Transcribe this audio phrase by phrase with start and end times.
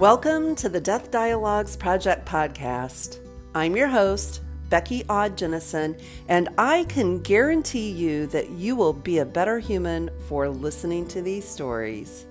[0.00, 3.18] Welcome to the Death Dialogues Project podcast.
[3.54, 9.26] I'm your host, Becky Aud-Jennison, and I can guarantee you that you will be a
[9.26, 12.24] better human for listening to these stories.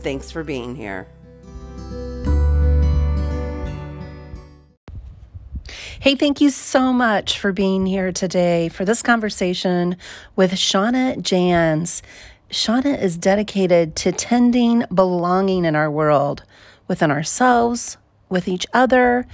[0.00, 1.08] Thanks for being here.
[6.00, 9.96] Hey, thank you so much for being here today for this conversation
[10.36, 12.02] with Shauna Janz.
[12.50, 16.42] Shauna is dedicated to tending belonging in our world,
[16.88, 17.96] within ourselves,
[18.28, 19.26] with each other,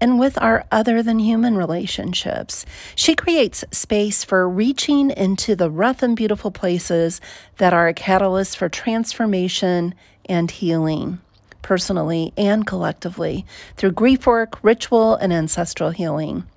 [0.00, 2.66] and with our other than human relationships.
[2.96, 7.20] She creates space for reaching into the rough and beautiful places
[7.58, 11.20] that are a catalyst for transformation and healing,
[11.62, 13.46] personally and collectively,
[13.76, 16.48] through grief work, ritual, and ancestral healing.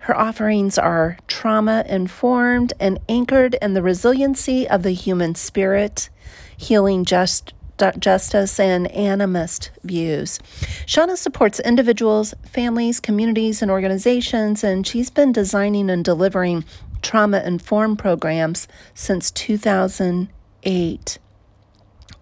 [0.00, 6.10] Her offerings are trauma informed and anchored in the resiliency of the human spirit,
[6.56, 7.52] healing just
[7.98, 10.38] justice and animist views.
[10.86, 16.64] Shauna supports individuals, families, communities, and organizations, and she's been designing and delivering
[17.02, 21.18] trauma informed programs since 2008.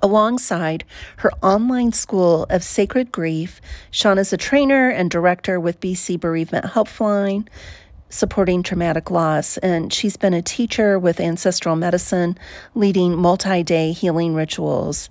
[0.01, 0.85] Alongside
[1.17, 6.67] her online school of sacred grief, Shauna is a trainer and director with BC Bereavement
[6.67, 7.49] Helpline,
[8.09, 9.59] supporting traumatic loss.
[9.59, 12.39] And she's been a teacher with ancestral medicine,
[12.77, 15.11] leading multi day healing rituals.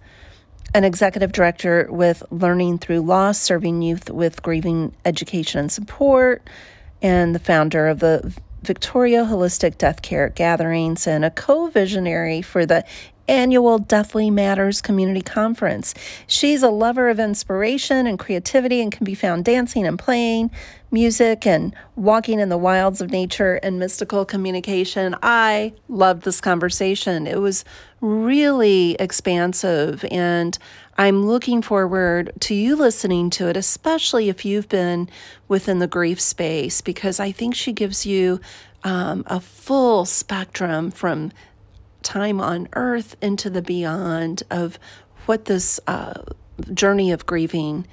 [0.73, 6.48] An executive director with Learning Through Loss, serving youth with grieving education and support,
[7.02, 12.66] and the founder of the Victoria Holistic Death Care Gatherings, and a co visionary for
[12.66, 12.84] the
[13.28, 15.94] annual Deathly Matters Community Conference.
[16.28, 20.52] She's a lover of inspiration and creativity and can be found dancing and playing
[20.92, 25.16] music and walking in the wilds of nature and mystical communication.
[25.22, 27.28] I loved this conversation.
[27.28, 27.66] It was
[28.00, 30.58] really expansive and
[30.97, 35.09] I'm looking forward to you listening to it, especially if you've been
[35.47, 38.41] within the grief space, because I think she gives you
[38.84, 41.31] um, a full spectrum from
[42.03, 44.80] time on earth into the beyond of
[45.25, 46.22] what this uh,
[46.74, 47.85] journey of grieving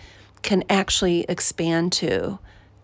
[0.42, 2.38] can actually expand to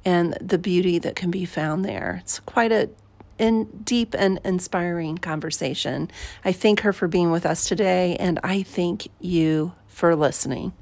[0.05, 2.21] and the beauty that can be found there.
[2.23, 2.91] It's quite a
[3.39, 6.11] in deep and inspiring conversation.
[6.45, 10.73] I thank her for being with us today, and I thank you for listening.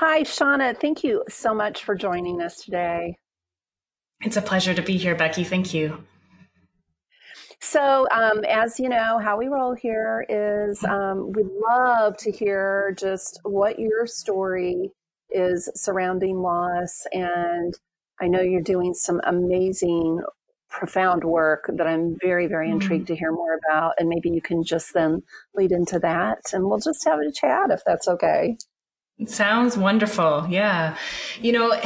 [0.00, 0.78] Hi, Shauna.
[0.80, 3.16] Thank you so much for joining us today.
[4.20, 5.42] It's a pleasure to be here, Becky.
[5.42, 6.04] Thank you.
[7.60, 12.94] So, um, as you know, how we roll here is um, we'd love to hear
[12.96, 14.92] just what your story
[15.30, 17.04] is surrounding loss.
[17.12, 17.74] And
[18.20, 20.22] I know you're doing some amazing,
[20.70, 22.74] profound work that I'm very, very mm-hmm.
[22.74, 23.94] intrigued to hear more about.
[23.98, 25.24] And maybe you can just then
[25.56, 28.58] lead into that and we'll just have a chat if that's okay.
[29.26, 30.46] Sounds wonderful.
[30.48, 30.96] Yeah.
[31.40, 31.80] You know,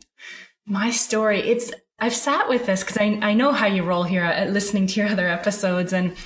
[0.66, 4.24] my story, it's, I've sat with this because I, I know how you roll here
[4.24, 6.16] at uh, listening to your other episodes and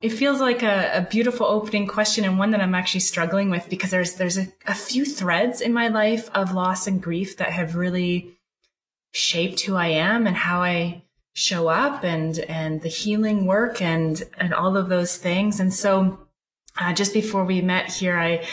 [0.00, 3.68] it feels like a, a, beautiful opening question and one that I'm actually struggling with
[3.68, 7.50] because there's there's a, a, few threads in my life of loss and grief that
[7.50, 8.36] have really
[9.12, 14.22] shaped who I am and how I show up and and the healing work and
[14.36, 15.60] and all of those things.
[15.60, 16.18] And so
[16.78, 18.46] uh, just before we met here, I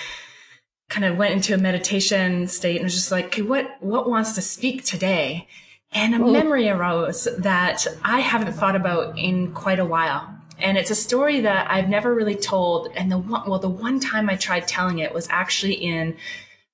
[0.93, 4.33] kind of went into a meditation state and was just like, okay, what what wants
[4.33, 5.47] to speak today?
[5.91, 10.29] And a memory arose that I haven't thought about in quite a while.
[10.59, 12.89] And it's a story that I've never really told.
[12.95, 16.15] And the one, well, the one time I tried telling it was actually in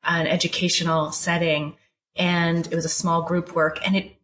[0.04, 1.76] an educational setting
[2.16, 4.16] and it was a small group work and it,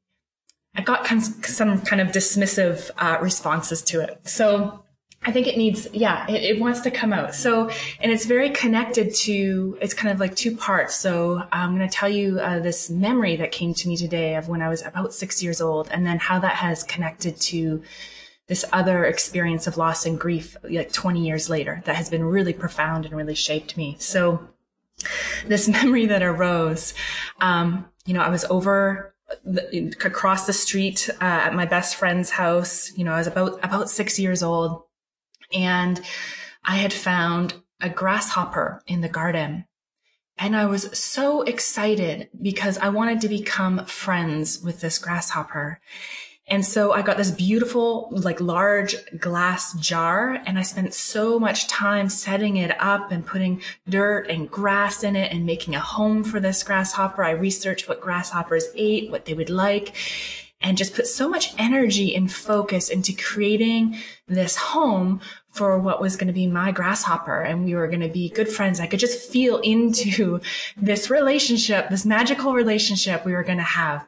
[0.76, 4.20] I got some kind of dismissive uh, responses to it.
[4.28, 4.85] So
[5.26, 7.34] I think it needs, yeah, it, it, wants to come out.
[7.34, 7.70] So,
[8.00, 10.96] and it's very connected to, it's kind of like two parts.
[10.96, 14.48] So I'm going to tell you uh, this memory that came to me today of
[14.48, 17.82] when I was about six years old and then how that has connected to
[18.48, 22.54] this other experience of loss and grief like 20 years later that has been really
[22.54, 23.96] profound and really shaped me.
[24.00, 24.48] So
[25.48, 26.94] this memory that arose,
[27.42, 32.30] um, you know, I was over the, across the street uh, at my best friend's
[32.30, 32.96] house.
[32.96, 34.84] You know, I was about, about six years old
[35.54, 36.02] and
[36.64, 39.66] I had found a grasshopper in the garden.
[40.38, 45.80] And I was so excited because I wanted to become friends with this grasshopper.
[46.48, 51.68] And so I got this beautiful, like large glass jar and I spent so much
[51.68, 56.24] time setting it up and putting dirt and grass in it and making a home
[56.24, 57.24] for this grasshopper.
[57.24, 59.96] I researched what grasshoppers ate, what they would like.
[60.62, 63.98] And just put so much energy and focus into creating
[64.28, 65.22] this home
[65.52, 68.50] for what was going to be my grasshopper and we were going to be good
[68.50, 68.80] friends.
[68.80, 70.42] I could just feel into
[70.78, 74.08] this relationship, this magical relationship we were going to have.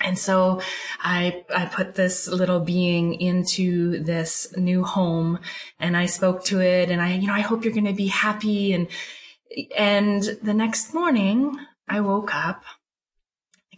[0.00, 0.60] And so
[1.00, 5.40] I, I put this little being into this new home
[5.80, 8.06] and I spoke to it and I, you know, I hope you're going to be
[8.06, 8.72] happy.
[8.72, 8.86] And,
[9.76, 11.58] and the next morning
[11.88, 12.62] I woke up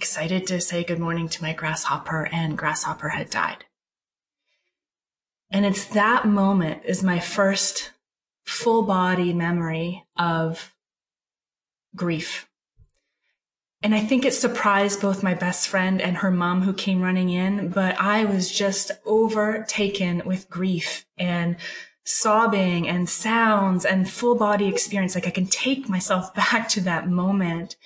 [0.00, 3.66] excited to say good morning to my grasshopper and grasshopper had died.
[5.50, 7.90] And it's that moment is my first
[8.46, 10.74] full body memory of
[11.94, 12.48] grief.
[13.82, 17.28] And I think it surprised both my best friend and her mom who came running
[17.28, 21.56] in, but I was just overtaken with grief and
[22.04, 25.14] sobbing and sounds and full body experience.
[25.14, 27.76] Like I can take myself back to that moment.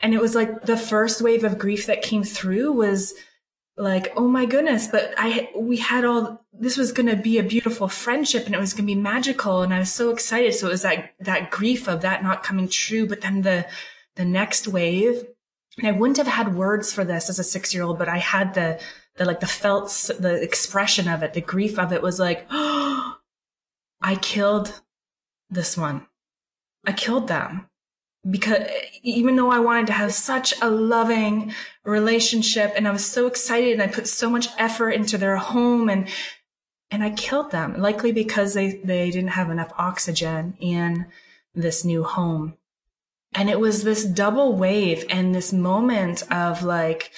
[0.00, 3.14] And it was like the first wave of grief that came through was
[3.76, 7.42] like, oh my goodness, but I, we had all, this was going to be a
[7.42, 9.62] beautiful friendship and it was going to be magical.
[9.62, 10.54] And I was so excited.
[10.54, 13.06] So it was that, that grief of that not coming true.
[13.06, 13.66] But then the,
[14.16, 15.24] the next wave,
[15.78, 18.18] and I wouldn't have had words for this as a six year old, but I
[18.18, 18.80] had the,
[19.16, 19.88] the, like the felt,
[20.18, 23.16] the expression of it, the grief of it was like, oh,
[24.02, 24.80] I killed
[25.50, 26.06] this one.
[26.86, 27.69] I killed them
[28.28, 28.68] because
[29.02, 33.72] even though I wanted to have such a loving relationship and I was so excited
[33.72, 36.06] and I put so much effort into their home and
[36.90, 41.06] and I killed them likely because they they didn't have enough oxygen in
[41.54, 42.56] this new home.
[43.32, 47.12] And it was this double wave and this moment of like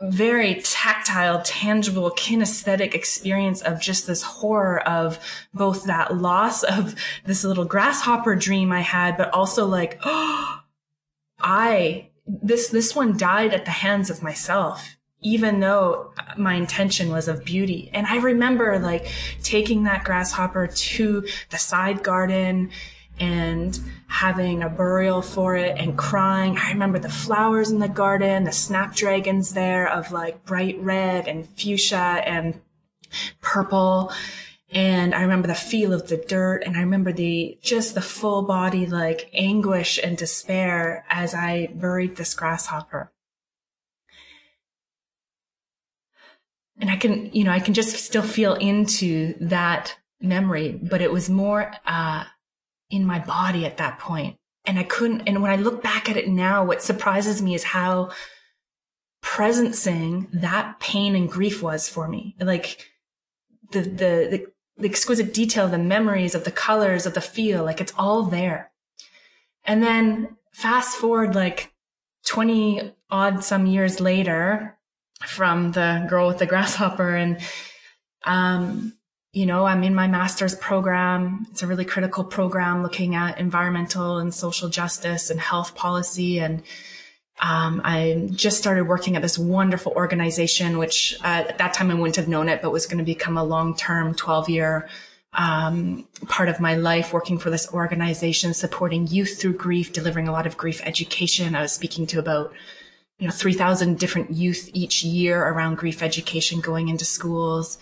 [0.00, 5.18] very tactile, tangible, kinesthetic experience of just this horror of
[5.52, 6.94] both that loss of
[7.24, 10.60] this little grasshopper dream I had, but also like, oh,
[11.42, 17.28] I, this, this one died at the hands of myself, even though my intention was
[17.28, 17.90] of beauty.
[17.94, 19.10] And I remember like
[19.42, 22.70] taking that grasshopper to the side garden
[23.20, 23.78] and
[24.08, 26.58] having a burial for it and crying.
[26.58, 31.46] I remember the flowers in the garden, the snapdragons there of like bright red and
[31.46, 32.60] fuchsia and
[33.40, 34.12] purple.
[34.72, 38.42] And I remember the feel of the dirt and I remember the, just the full
[38.42, 43.12] body like anguish and despair as I buried this grasshopper.
[46.78, 51.12] And I can, you know, I can just still feel into that memory, but it
[51.12, 52.24] was more, uh,
[52.90, 54.36] in my body at that point.
[54.66, 57.64] And I couldn't, and when I look back at it now, what surprises me is
[57.64, 58.10] how
[59.22, 62.36] presencing that pain and grief was for me.
[62.40, 62.90] Like
[63.72, 64.46] the, the, the,
[64.76, 68.70] the exquisite detail, the memories of the colors of the feel, like it's all there.
[69.64, 71.72] And then fast forward like
[72.26, 74.76] 20 odd some years later
[75.24, 77.40] from the girl with the grasshopper and,
[78.24, 78.94] um,
[79.32, 81.46] you know, I'm in my master's program.
[81.50, 86.40] It's a really critical program looking at environmental and social justice and health policy.
[86.40, 86.62] And
[87.40, 91.94] um, I just started working at this wonderful organization, which uh, at that time I
[91.94, 94.88] wouldn't have known it, but was going to become a long-term 12-year
[95.32, 100.32] um, part of my life working for this organization, supporting youth through grief, delivering a
[100.32, 101.54] lot of grief education.
[101.54, 102.52] I was speaking to about
[103.20, 107.78] you know 3,000 different youth each year around grief education going into schools.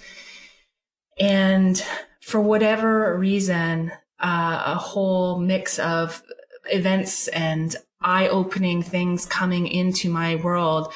[1.20, 1.82] And
[2.20, 6.22] for whatever reason, uh, a whole mix of
[6.66, 10.92] events and eye opening things coming into my world,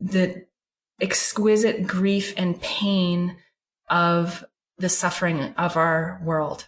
[0.00, 0.46] the
[1.00, 3.36] exquisite grief and pain
[3.88, 4.44] of
[4.78, 6.66] the suffering of our world,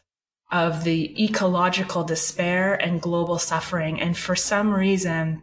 [0.50, 4.00] of the ecological despair and global suffering.
[4.00, 5.42] And for some reason,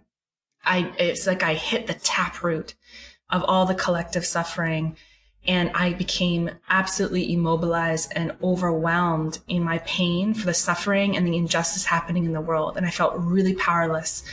[0.63, 2.75] I, it's like I hit the taproot
[3.29, 4.97] of all the collective suffering
[5.47, 11.37] and I became absolutely immobilized and overwhelmed in my pain for the suffering and the
[11.37, 12.77] injustice happening in the world.
[12.77, 14.23] And I felt really powerless.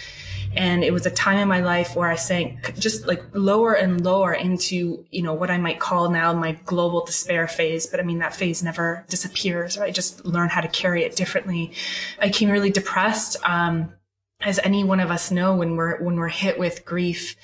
[0.55, 4.05] And it was a time in my life where I sank just like lower and
[4.05, 7.87] lower into, you know, what I might call now my global despair phase.
[7.87, 9.79] But I mean, that phase never disappears.
[9.79, 9.89] Right?
[9.89, 11.73] I just learn how to carry it differently.
[12.19, 13.37] I became really depressed.
[13.45, 13.95] Um,
[14.41, 17.37] as any one of us know, when we're, when we're hit with grief,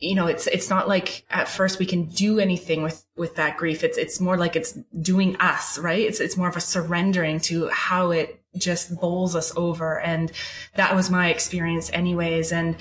[0.00, 3.58] you know, it's, it's not like at first we can do anything with, with that
[3.58, 3.84] grief.
[3.84, 6.00] It's, it's more like it's doing us, right?
[6.00, 10.00] It's, it's more of a surrendering to how it just bowls us over.
[10.00, 10.32] And
[10.74, 12.50] that was my experience anyways.
[12.50, 12.76] And,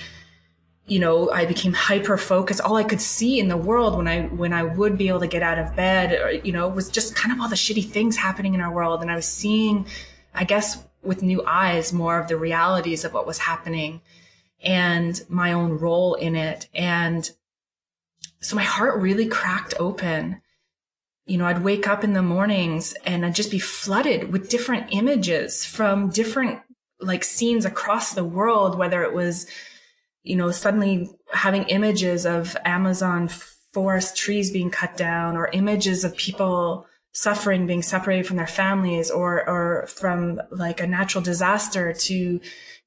[0.88, 2.62] you know, I became hyper focused.
[2.62, 5.28] All I could see in the world when I, when I would be able to
[5.28, 8.16] get out of bed, or, you know, was just kind of all the shitty things
[8.16, 9.02] happening in our world.
[9.02, 9.86] And I was seeing,
[10.34, 14.02] I guess, with new eyes, more of the realities of what was happening
[14.62, 16.68] and my own role in it.
[16.74, 17.30] And
[18.42, 20.42] so my heart really cracked open.
[21.26, 24.88] You know, I'd wake up in the mornings and I'd just be flooded with different
[24.92, 26.60] images from different
[27.00, 29.48] like scenes across the world, whether it was,
[30.24, 33.30] you know, suddenly having images of Amazon
[33.72, 39.10] forest trees being cut down or images of people suffering being separated from their families
[39.10, 42.40] or or from like a natural disaster to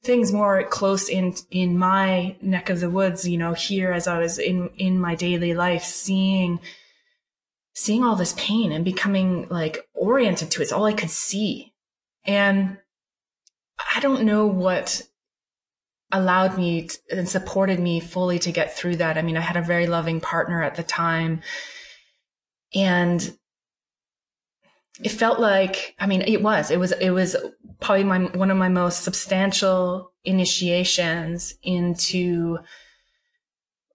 [0.03, 4.19] things more close in in my neck of the woods you know here as i
[4.19, 6.59] was in in my daily life seeing
[7.75, 10.65] seeing all this pain and becoming like oriented to it.
[10.65, 11.73] it's all i could see.
[12.25, 12.79] And
[13.95, 15.03] i don't know what
[16.11, 19.17] allowed me to, and supported me fully to get through that.
[19.17, 21.43] I mean i had a very loving partner at the time.
[22.75, 23.37] And
[25.01, 27.37] it felt like i mean it was it was it was
[27.81, 32.59] probably my one of my most substantial initiations into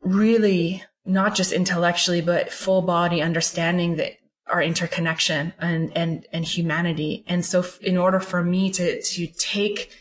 [0.01, 4.17] really not just intellectually but full body understanding that
[4.49, 7.23] our interconnection and and and humanity.
[7.27, 9.91] And so in order for me to to take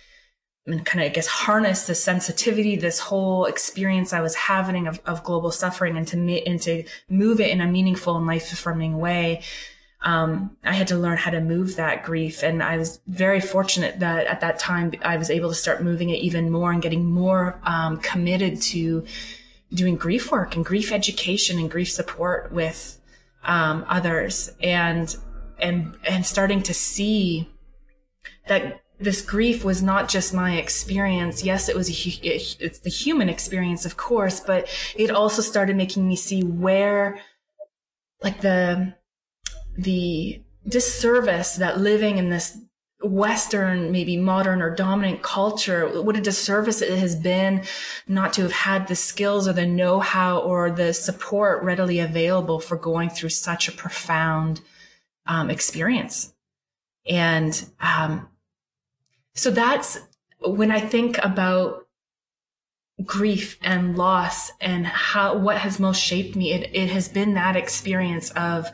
[0.66, 5.00] and kind of I guess harness the sensitivity, this whole experience I was having of,
[5.06, 8.98] of global suffering and to, and to move it in a meaningful and life affirming
[8.98, 9.42] way
[10.02, 12.42] um, I had to learn how to move that grief.
[12.42, 16.10] And I was very fortunate that at that time I was able to start moving
[16.10, 19.04] it even more and getting more um, committed to
[19.72, 23.00] doing grief work and grief education and grief support with
[23.44, 25.16] um, others and
[25.58, 27.48] and and starting to see
[28.48, 31.44] that this grief was not just my experience.
[31.44, 36.06] Yes, it was a, it's the human experience, of course, but it also started making
[36.06, 37.18] me see where
[38.22, 38.94] like the
[39.76, 42.58] the disservice that living in this
[43.02, 47.62] Western, maybe modern or dominant culture, what a disservice it has been
[48.08, 52.76] not to have had the skills or the know-how or the support readily available for
[52.76, 54.60] going through such a profound
[55.26, 56.32] um, experience.
[57.08, 58.28] And um,
[59.34, 59.98] so that's
[60.40, 61.86] when I think about
[63.04, 66.52] grief and loss and how what has most shaped me.
[66.52, 68.70] It, it has been that experience of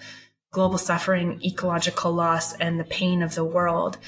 [0.52, 3.98] global suffering, ecological loss, and the pain of the world.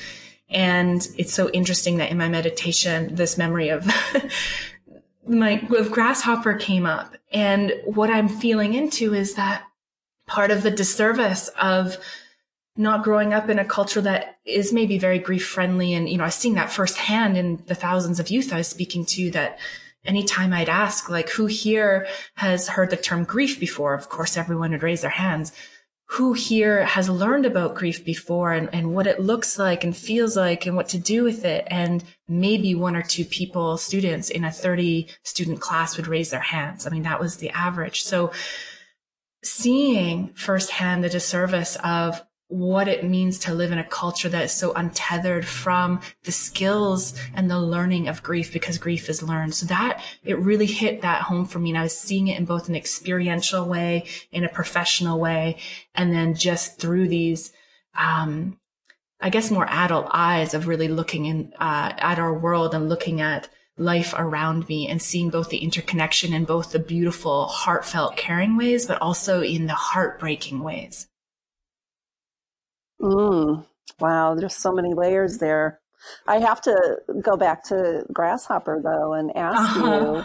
[0.49, 3.87] And it's so interesting that in my meditation, this memory of
[5.27, 7.17] my of grasshopper came up.
[7.33, 9.65] And what I'm feeling into is that
[10.27, 11.97] part of the disservice of
[12.77, 15.95] not growing up in a culture that is maybe very grief friendly.
[15.95, 19.07] And, you know, I've seen that firsthand in the thousands of youth I was speaking
[19.07, 19.59] to that
[20.05, 23.95] anytime I'd ask, like, who here has heard the term grief before?
[23.95, 25.53] Of course, everyone would raise their hands
[26.07, 30.37] who here has learned about grief before and, and what it looks like and feels
[30.37, 31.67] like and what to do with it.
[31.69, 36.41] And maybe one or two people, students in a 30 student class would raise their
[36.41, 36.87] hands.
[36.87, 38.03] I mean, that was the average.
[38.03, 38.33] So
[39.43, 42.23] seeing firsthand the disservice of
[42.55, 47.13] what it means to live in a culture that is so untethered from the skills
[47.35, 49.53] and the learning of grief because grief is learned.
[49.53, 51.71] So that it really hit that home for me.
[51.71, 55.57] And I was seeing it in both an experiential way, in a professional way,
[55.97, 57.53] and then just through these,
[57.99, 58.61] um,
[59.21, 63.21] I guess more adult eyes of really looking in, uh, at our world and looking
[63.21, 68.57] at life around me and seeing both the interconnection in both the beautiful, heartfelt, caring
[68.57, 71.09] ways, but also in the heartbreaking ways.
[73.01, 73.65] Mm,
[74.01, 75.81] wow, there's so many layers there.
[76.27, 80.25] I have to go back to Grasshopper though and ask uh-huh.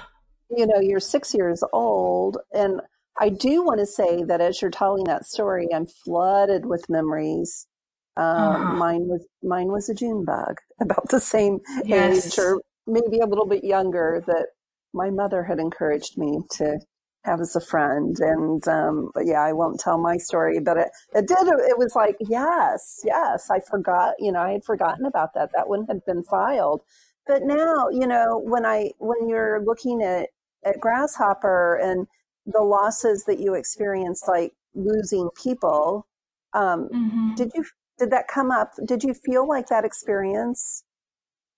[0.49, 2.81] you, you know, you're six years old and
[3.19, 7.67] I do want to say that as you're telling that story, I'm flooded with memories.
[8.15, 8.73] Um, uh-huh.
[8.75, 12.27] Mine was mine was a June bug, about the same yes.
[12.27, 14.23] age or maybe a little bit younger.
[14.25, 14.47] That
[14.93, 16.79] my mother had encouraged me to
[17.25, 18.17] have as a friend.
[18.19, 21.93] And, um, but yeah, I won't tell my story, but it, it did, it was
[21.95, 25.49] like, yes, yes, I forgot, you know, I had forgotten about that.
[25.55, 26.81] That one had been filed.
[27.27, 30.29] But now, you know, when I, when you're looking at,
[30.65, 32.07] at Grasshopper and
[32.45, 36.07] the losses that you experienced, like losing people,
[36.53, 37.35] um, mm-hmm.
[37.35, 37.65] did you,
[37.99, 38.71] did that come up?
[38.85, 40.83] Did you feel like that experience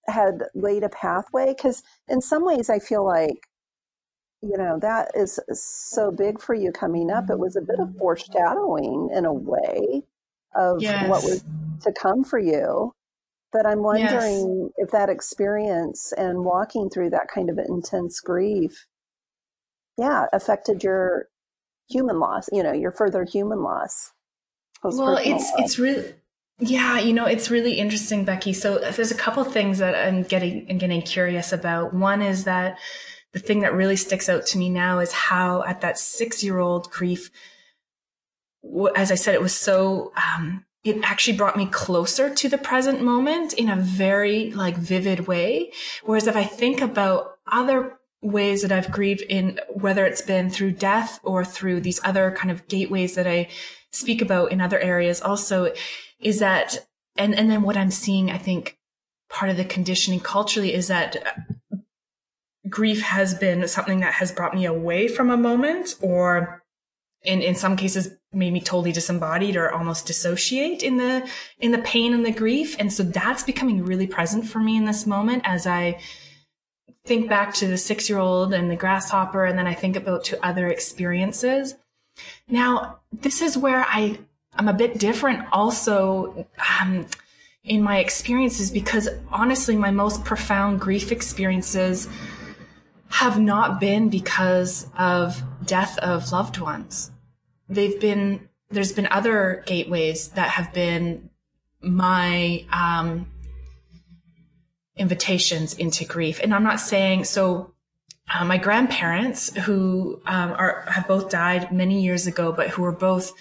[0.07, 1.53] had laid a pathway?
[1.55, 3.47] Because in some ways, I feel like
[4.41, 7.29] you know, that is so big for you coming up.
[7.29, 7.99] It was a bit of mm-hmm.
[7.99, 10.03] foreshadowing in a way
[10.55, 11.07] of yes.
[11.07, 11.43] what was
[11.83, 12.93] to come for you.
[13.53, 14.71] But I'm wondering yes.
[14.77, 18.87] if that experience and walking through that kind of intense grief,
[19.97, 21.27] yeah, affected your
[21.89, 24.13] human loss, you know, your further human loss.
[24.83, 25.53] Well, it's, loss.
[25.57, 26.13] it's really,
[26.59, 28.53] yeah, you know, it's really interesting, Becky.
[28.53, 31.93] So uh, there's a couple things that I'm getting, I'm getting curious about.
[31.93, 32.79] One is that,
[33.33, 36.59] the thing that really sticks out to me now is how at that six year
[36.59, 37.31] old grief,
[38.95, 43.01] as I said, it was so, um, it actually brought me closer to the present
[43.01, 45.71] moment in a very like vivid way.
[46.03, 50.73] Whereas if I think about other ways that I've grieved in, whether it's been through
[50.73, 53.47] death or through these other kind of gateways that I
[53.91, 55.73] speak about in other areas also,
[56.19, 56.85] is that,
[57.15, 58.77] and, and then what I'm seeing, I think
[59.29, 61.17] part of the conditioning culturally is that
[62.69, 66.63] grief has been something that has brought me away from a moment or
[67.23, 71.27] in, in some cases made me totally disembodied or almost dissociate in the
[71.59, 72.75] in the pain and the grief.
[72.79, 75.99] And so that's becoming really present for me in this moment as i
[77.03, 80.23] think back to the six year old and the grasshopper and then i think about
[80.25, 81.75] to other experiences.
[82.47, 84.19] Now this is where i
[84.55, 86.47] i'm a bit different also
[86.79, 87.05] um,
[87.63, 92.07] in my experiences because honestly my most profound grief experiences
[93.11, 97.11] have not been because of death of loved ones.
[97.69, 101.29] They've been, there's been other gateways that have been
[101.81, 103.27] my, um,
[104.95, 106.39] invitations into grief.
[106.41, 107.73] And I'm not saying, so
[108.33, 112.91] uh, my grandparents who um, are, have both died many years ago, but who were
[112.91, 113.33] both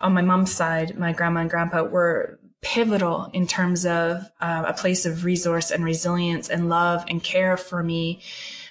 [0.00, 4.72] on my mom's side, my grandma and grandpa were pivotal in terms of uh, a
[4.72, 8.20] place of resource and resilience and love and care for me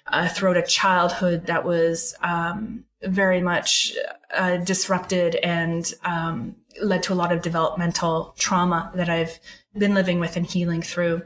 [0.10, 3.94] uh, throughout a childhood that was um, very much
[4.34, 9.40] uh, disrupted and um, led to a lot of developmental trauma that I've
[9.78, 11.24] been living with and healing through.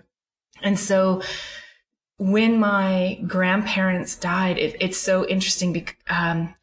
[0.61, 1.21] And so
[2.17, 6.53] when my grandparents died, it, it's so interesting be- um,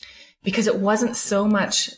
[0.44, 1.90] because it wasn't so much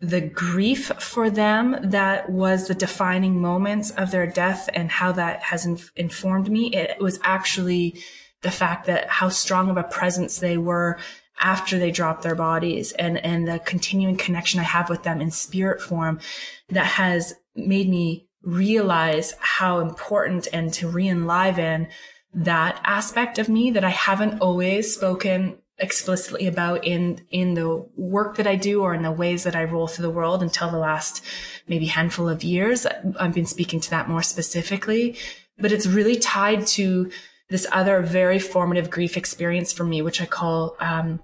[0.00, 5.42] the grief for them that was the defining moments of their death and how that
[5.44, 6.74] has inf- informed me.
[6.74, 8.02] It was actually
[8.42, 10.98] the fact that how strong of a presence they were
[11.40, 15.30] after they dropped their bodies and, and the continuing connection I have with them in
[15.30, 16.20] spirit form
[16.68, 21.88] that has made me realize how important and to re-enliven
[22.34, 28.36] that aspect of me that I haven't always spoken explicitly about in in the work
[28.36, 30.78] that I do or in the ways that I roll through the world until the
[30.78, 31.24] last
[31.66, 32.86] maybe handful of years.
[33.18, 35.16] I've been speaking to that more specifically,
[35.58, 37.10] but it's really tied to
[37.52, 41.20] this other very formative grief experience for me, which I call um,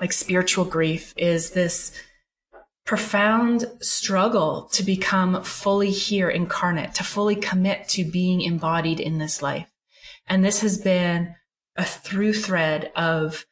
[0.00, 1.92] like spiritual grief, is this
[2.84, 9.42] profound struggle to become fully here incarnate, to fully commit to being embodied in this
[9.42, 9.70] life.
[10.26, 11.36] And this has been
[11.76, 13.46] a through thread of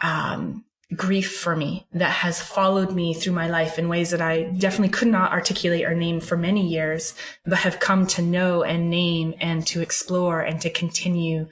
[0.00, 0.64] um,
[0.96, 4.90] grief for me that has followed me through my life in ways that I definitely
[4.90, 7.14] could not articulate or name for many years,
[7.46, 11.48] but have come to know and name and to explore and to continue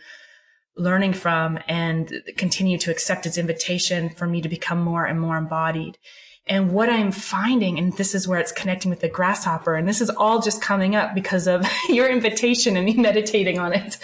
[0.77, 5.37] learning from and continue to accept its invitation for me to become more and more
[5.37, 5.99] embodied.
[6.47, 10.01] And what I'm finding, and this is where it's connecting with the grasshopper, and this
[10.01, 13.99] is all just coming up because of your invitation and me meditating on it,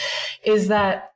[0.45, 1.13] is that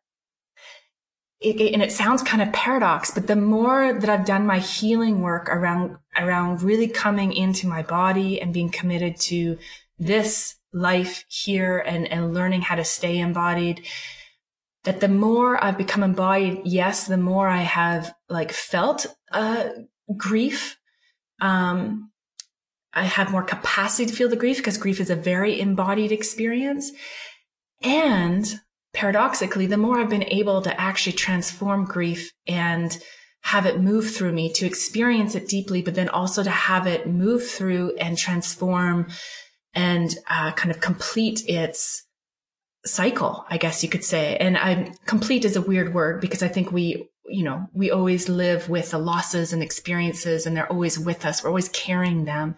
[1.40, 5.22] it, and it sounds kind of paradox, but the more that I've done my healing
[5.22, 9.58] work around, around really coming into my body and being committed to
[9.98, 13.86] this life here and, and learning how to stay embodied,
[14.84, 19.70] that the more I've become embodied, yes, the more I have like felt, uh,
[20.16, 20.78] grief.
[21.40, 22.10] Um,
[22.92, 26.90] I have more capacity to feel the grief because grief is a very embodied experience.
[27.82, 28.60] And
[28.92, 32.96] paradoxically, the more I've been able to actually transform grief and
[33.42, 37.06] have it move through me, to experience it deeply, but then also to have it
[37.06, 39.08] move through and transform
[39.74, 42.04] and uh, kind of complete its
[42.84, 44.36] cycle, I guess you could say.
[44.36, 48.28] And I'm complete is a weird word because I think we, you know, we always
[48.28, 51.42] live with the losses and experiences and they're always with us.
[51.42, 52.56] We're always carrying them.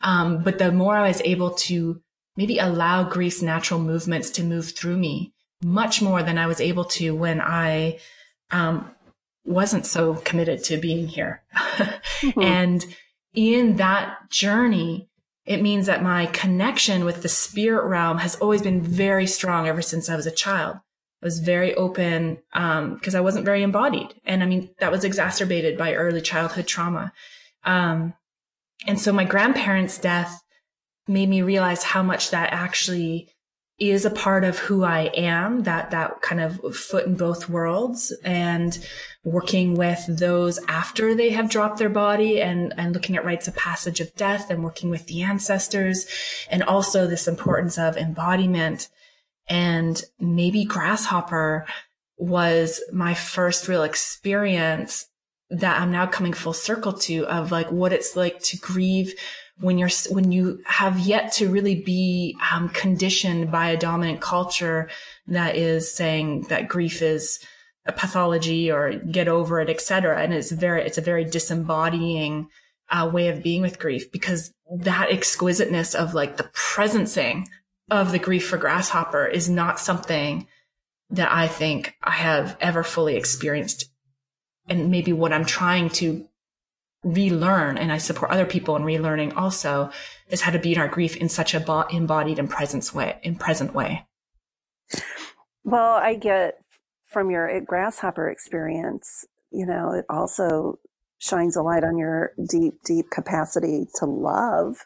[0.00, 2.00] Um, but the more I was able to
[2.36, 6.84] maybe allow grief's natural movements to move through me much more than I was able
[6.84, 7.98] to when I
[8.50, 8.90] um,
[9.44, 11.42] wasn't so committed to being here.
[11.54, 12.40] mm-hmm.
[12.40, 12.86] And
[13.34, 15.08] in that journey,
[15.44, 19.82] it means that my connection with the spirit realm has always been very strong ever
[19.82, 20.76] since I was a child.
[21.22, 24.14] I was very open because um, I wasn't very embodied.
[24.24, 27.12] And I mean, that was exacerbated by early childhood trauma.
[27.64, 28.14] Um,
[28.86, 30.42] and so my grandparents' death
[31.06, 33.28] made me realize how much that actually
[33.78, 38.12] is a part of who I am, that, that kind of foot in both worlds
[38.24, 38.78] and
[39.24, 43.56] working with those after they have dropped their body and, and looking at rites of
[43.56, 46.06] passage of death and working with the ancestors
[46.48, 48.88] and also this importance of embodiment.
[49.48, 51.66] And maybe grasshopper
[52.16, 55.06] was my first real experience
[55.50, 59.14] that I'm now coming full circle to of like what it's like to grieve
[59.60, 64.88] when you're when you have yet to really be um, conditioned by a dominant culture
[65.28, 67.38] that is saying that grief is
[67.86, 70.20] a pathology or get over it, etc.
[70.20, 72.48] And it's very it's a very disembodying
[72.90, 77.46] uh, way of being with grief because that exquisiteness of like the presencing
[77.90, 80.46] of the grief for grasshopper is not something
[81.10, 83.90] that I think I have ever fully experienced.
[84.68, 86.26] And maybe what I'm trying to
[87.04, 89.90] relearn, and I support other people in relearning also,
[90.28, 93.18] is how to be in our grief in such a bo- embodied and present way,
[93.22, 94.06] in present way.
[95.62, 96.58] Well, I get
[97.06, 100.78] from your grasshopper experience, you know, it also
[101.18, 104.76] shines a light on your deep, deep capacity to love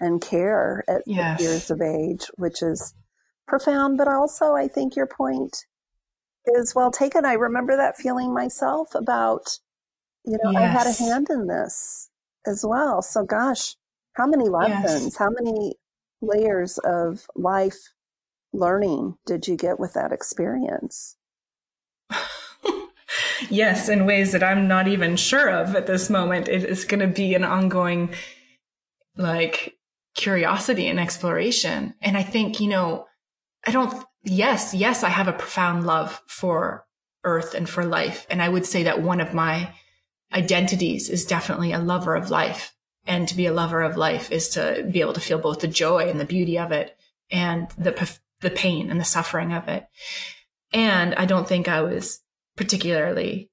[0.00, 1.40] and care at yes.
[1.40, 2.94] years of age, which is
[3.46, 3.98] profound.
[3.98, 5.64] But also, I think your point
[6.46, 7.24] is well taken.
[7.24, 9.58] I remember that feeling myself about,
[10.26, 10.62] you know, yes.
[10.62, 12.10] I had a hand in this
[12.46, 13.00] as well.
[13.00, 13.76] So, gosh,
[14.14, 15.16] how many lessons, yes.
[15.16, 15.76] how many
[16.20, 17.92] layers of life
[18.52, 21.16] learning did you get with that experience?
[23.48, 26.48] yes, in ways that I'm not even sure of at this moment.
[26.48, 28.10] It is going to be an ongoing,
[29.16, 29.74] like,
[30.14, 31.94] curiosity and exploration.
[32.00, 33.06] And I think, you know,
[33.64, 36.84] I don't, yes, yes, I have a profound love for
[37.22, 38.26] earth and for life.
[38.30, 39.74] And I would say that one of my
[40.32, 42.74] identities is definitely a lover of life.
[43.06, 45.68] And to be a lover of life is to be able to feel both the
[45.68, 46.96] joy and the beauty of it
[47.30, 49.86] and the, the pain and the suffering of it.
[50.72, 52.20] And I don't think I was
[52.56, 53.50] particularly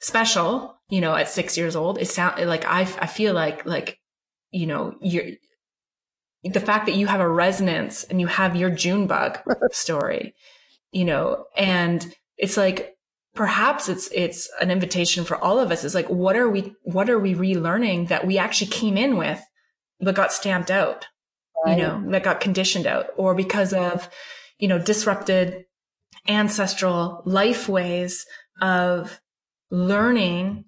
[0.00, 1.98] special, you know, at six years old.
[1.98, 4.00] It sound like I, I feel like, like,
[4.50, 5.26] you know, you're,
[6.42, 9.38] the fact that you have a resonance and you have your June bug
[9.70, 10.34] story,
[10.92, 12.97] you know, and it's like,
[13.38, 15.84] perhaps it's, it's an invitation for all of us.
[15.84, 19.40] It's like, what are we, what are we relearning that we actually came in with,
[20.00, 21.06] but got stamped out,
[21.64, 21.78] right.
[21.78, 24.10] you know, that got conditioned out or because of,
[24.58, 25.66] you know, disrupted
[26.26, 28.26] ancestral life ways
[28.60, 29.20] of
[29.70, 30.64] learning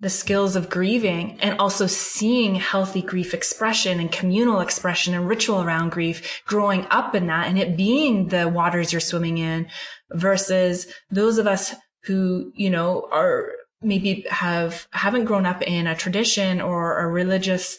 [0.00, 5.62] the skills of grieving and also seeing healthy grief expression and communal expression and ritual
[5.62, 9.66] around grief growing up in that and it being the waters you're swimming in
[10.12, 15.96] versus those of us who, you know, are maybe have, haven't grown up in a
[15.96, 17.78] tradition or a religious,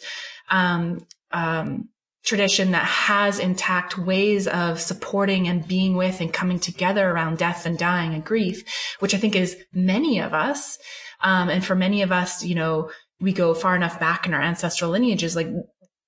[0.50, 1.88] um, um,
[2.24, 7.64] tradition that has intact ways of supporting and being with and coming together around death
[7.64, 8.64] and dying and grief,
[8.98, 10.78] which I think is many of us.
[11.22, 14.42] Um, and for many of us, you know, we go far enough back in our
[14.42, 15.48] ancestral lineages, like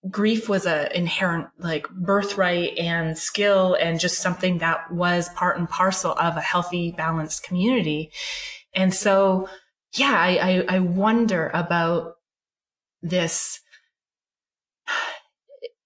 [0.08, 5.68] grief was a inherent like birthright and skill and just something that was part and
[5.68, 8.10] parcel of a healthy, balanced community.
[8.74, 9.48] And so,
[9.94, 12.14] yeah, I, I, I wonder about
[13.02, 13.59] this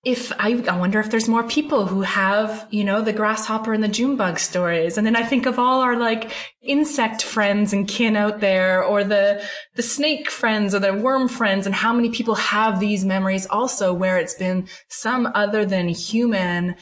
[0.05, 3.83] if I, I wonder if there's more people who have, you know, the grasshopper and
[3.83, 4.99] the June bug stories.
[4.99, 6.31] And then I think of all our like
[6.62, 9.43] insect friends and kin out there or the,
[9.77, 13.93] the snake friends or the worm friends and how many people have these memories also
[13.95, 16.77] where it's been some other than human,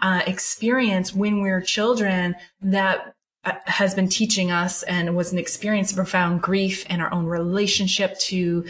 [0.00, 5.38] uh, experience when we we're children that uh, has been teaching us and was an
[5.38, 8.64] experience of profound grief and our own relationship to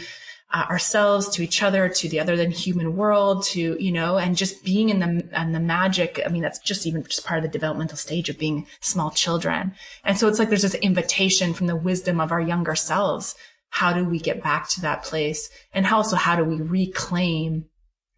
[0.53, 4.37] uh, ourselves, to each other, to the other than human world, to, you know, and
[4.37, 6.21] just being in the, and the magic.
[6.25, 9.73] I mean, that's just even just part of the developmental stage of being small children.
[10.03, 13.35] And so it's like there's this invitation from the wisdom of our younger selves.
[13.69, 15.49] How do we get back to that place?
[15.73, 17.65] And how, also, how do we reclaim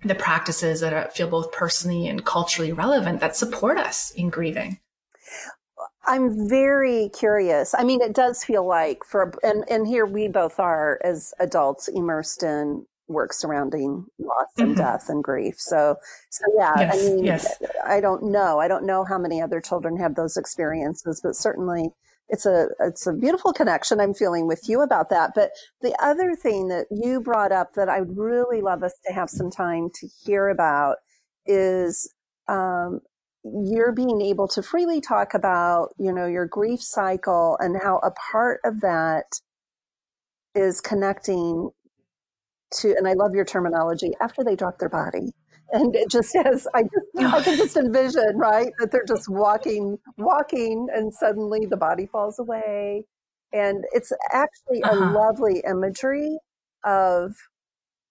[0.04, 4.80] the practices that feel both personally and culturally relevant that support us in grieving?
[6.10, 7.76] I'm very curious.
[7.78, 11.88] I mean, it does feel like for, and, and here we both are as adults
[11.88, 14.82] immersed in work surrounding loss and mm-hmm.
[14.82, 15.56] death and grief.
[15.60, 15.98] So,
[16.32, 17.64] so yeah, yes, I mean, yes.
[17.86, 18.58] I don't know.
[18.60, 21.90] I don't know how many other children have those experiences, but certainly
[22.28, 25.34] it's a, it's a beautiful connection I'm feeling with you about that.
[25.36, 25.52] But
[25.84, 29.30] the other thing that you brought up that I would really love us to have
[29.30, 30.98] some time to hear about
[31.46, 32.12] is,
[32.48, 33.02] um,
[33.54, 38.12] you're being able to freely talk about, you know, your grief cycle and how a
[38.12, 39.26] part of that
[40.56, 41.70] is connecting
[42.82, 45.34] to, and I love your terminology, after they drop their body.
[45.72, 49.98] And it just says, I just, I can just envision, right, that they're just walking,
[50.18, 53.06] walking, and suddenly the body falls away.
[53.54, 54.96] And it's actually uh-huh.
[54.96, 56.38] a lovely imagery
[56.84, 57.36] of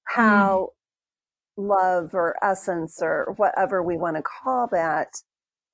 [0.05, 0.71] how
[1.57, 5.09] love or essence or whatever we want to call that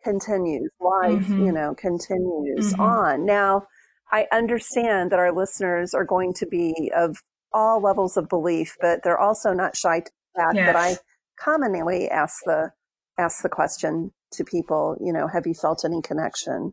[0.05, 0.71] continues.
[0.81, 1.47] Life, mm-hmm.
[1.47, 2.81] you know, continues mm-hmm.
[2.81, 3.27] on.
[3.27, 3.67] Now,
[4.12, 7.17] I understand that our listeners are going to be of
[7.53, 10.55] all levels of belief, but they're also not shy to that.
[10.55, 10.67] Yes.
[10.67, 10.97] That I
[11.43, 12.71] commonly ask the
[13.19, 16.73] ask the question to people, you know, have you felt any connection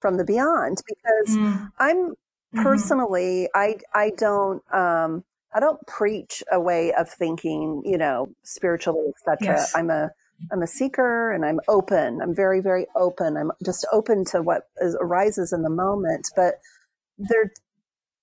[0.00, 0.78] from the beyond?
[0.86, 1.70] Because mm.
[1.78, 2.62] I'm mm-hmm.
[2.62, 9.10] personally, I I don't um, I don't preach a way of thinking, you know, spiritually,
[9.10, 9.56] etc.
[9.56, 9.72] Yes.
[9.74, 10.10] I'm a
[10.52, 12.20] I'm a seeker and I'm open.
[12.22, 13.36] I'm very, very open.
[13.36, 16.28] I'm just open to what is, arises in the moment.
[16.36, 16.54] But
[17.18, 17.52] there,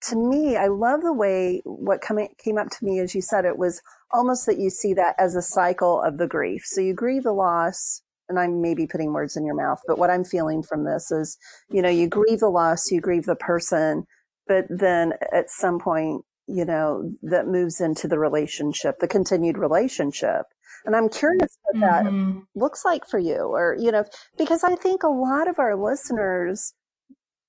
[0.09, 3.45] to me, I love the way what coming, came up to me, as you said,
[3.45, 6.63] it was almost that you see that as a cycle of the grief.
[6.65, 10.09] So you grieve the loss, and I'm maybe putting words in your mouth, but what
[10.09, 11.37] I'm feeling from this is,
[11.69, 14.05] you know, you grieve the loss, you grieve the person,
[14.47, 20.45] but then at some point, you know, that moves into the relationship, the continued relationship.
[20.85, 22.39] And I'm curious what mm-hmm.
[22.39, 24.03] that looks like for you, or, you know,
[24.37, 26.73] because I think a lot of our listeners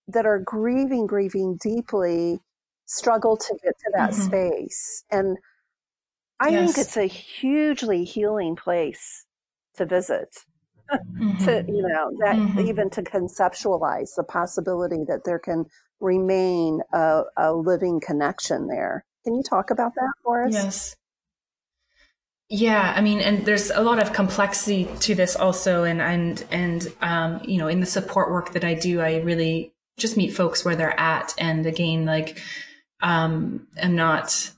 [0.06, 2.40] that are grieving, grieving deeply
[2.86, 4.22] struggle to get to that mm-hmm.
[4.22, 5.04] space.
[5.10, 5.38] And
[6.38, 6.74] I yes.
[6.74, 9.26] think it's a hugely healing place
[9.76, 10.28] to visit.
[10.92, 11.44] Mm-hmm.
[11.44, 12.60] to you know that mm-hmm.
[12.60, 15.64] even to conceptualize the possibility that there can
[16.00, 19.04] remain a, a living connection there.
[19.24, 20.52] Can you talk about that for us?
[20.52, 20.96] Yes.
[22.50, 26.92] Yeah, I mean, and there's a lot of complexity to this also, and and and
[27.00, 30.64] um, you know, in the support work that I do, I really just meet folks
[30.64, 32.38] where they're at, and again, like,
[33.00, 34.50] um, I'm not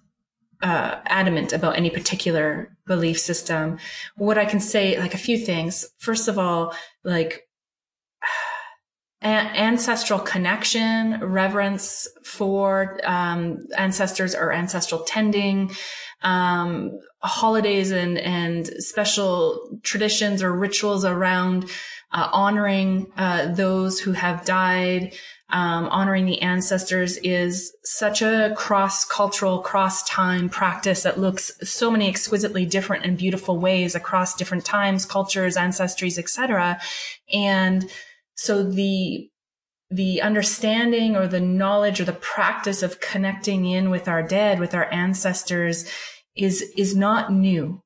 [0.60, 3.78] uh, adamant about any particular belief system.
[4.16, 5.86] What I can say, like a few things.
[5.98, 7.42] First of all, like
[9.22, 15.72] ancestral connection, reverence for um, ancestors or ancestral tending,
[16.22, 21.68] um, holidays and, and special traditions or rituals around
[22.12, 25.14] uh, honoring uh, those who have died,
[25.50, 32.66] um, honoring the ancestors is such a cross-cultural, cross-time practice that looks so many exquisitely
[32.66, 36.80] different and beautiful ways across different times, cultures, ancestries, etc.
[37.32, 37.88] And
[38.34, 39.30] so the
[39.90, 44.74] the understanding or the knowledge or the practice of connecting in with our dead, with
[44.74, 45.88] our ancestors
[46.34, 47.80] is, is not new.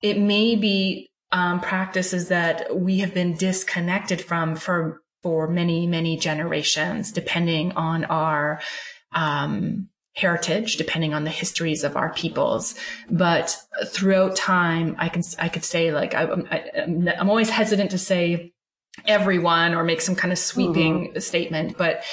[0.00, 6.16] It may be um, practices that we have been disconnected from for, for many, many
[6.16, 8.60] generations, depending on our,
[9.12, 12.76] um, heritage, depending on the histories of our peoples.
[13.10, 13.56] But
[13.86, 16.82] throughout time, I can, I could say like, I, I,
[17.18, 18.52] I'm always hesitant to say
[19.06, 21.18] everyone or make some kind of sweeping mm-hmm.
[21.18, 22.04] statement, but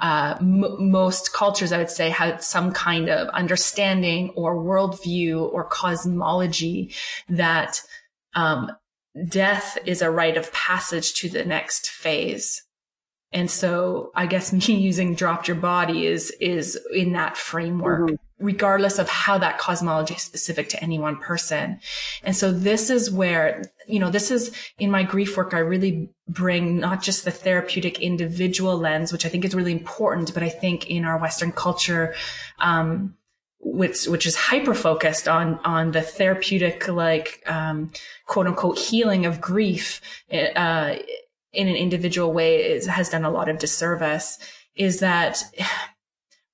[0.00, 5.64] uh, m- most cultures, I would say, had some kind of understanding or worldview or
[5.64, 6.94] cosmology
[7.28, 7.82] that
[8.34, 8.70] um,
[9.28, 12.62] death is a rite of passage to the next phase.
[13.32, 18.02] And so I guess me using dropped your body is, is in that framework.
[18.02, 21.80] Mm-hmm regardless of how that cosmology is specific to any one person.
[22.22, 26.10] And so this is where, you know, this is in my grief work, I really
[26.28, 30.48] bring not just the therapeutic individual lens, which I think is really important, but I
[30.48, 32.14] think in our Western culture,
[32.60, 33.14] um,
[33.60, 37.90] which which is hyper focused on on the therapeutic like um,
[38.26, 40.00] quote unquote healing of grief
[40.32, 40.94] uh,
[41.52, 44.38] in an individual way is, has done a lot of disservice
[44.76, 45.42] is that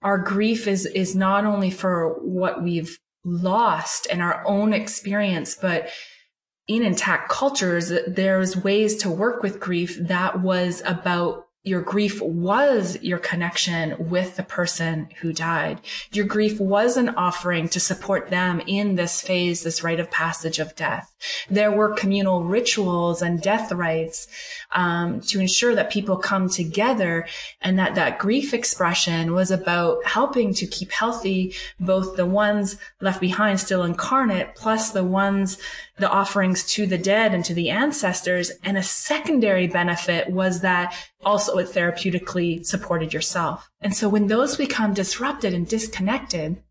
[0.02, 5.88] our grief is, is not only for what we've lost and our own experience, but
[6.68, 12.98] in intact cultures, there's ways to work with grief that was about your grief was
[13.00, 15.80] your connection with the person who died.
[16.12, 20.58] Your grief was an offering to support them in this phase, this rite of passage
[20.58, 21.13] of death.
[21.48, 24.26] There were communal rituals and death rites
[24.72, 27.26] um, to ensure that people come together
[27.60, 33.20] and that that grief expression was about helping to keep healthy both the ones left
[33.20, 35.58] behind still incarnate plus the ones
[35.98, 38.50] the offerings to the dead and to the ancestors.
[38.62, 43.70] And a secondary benefit was that also it therapeutically supported yourself.
[43.80, 46.62] And so when those become disrupted and disconnected,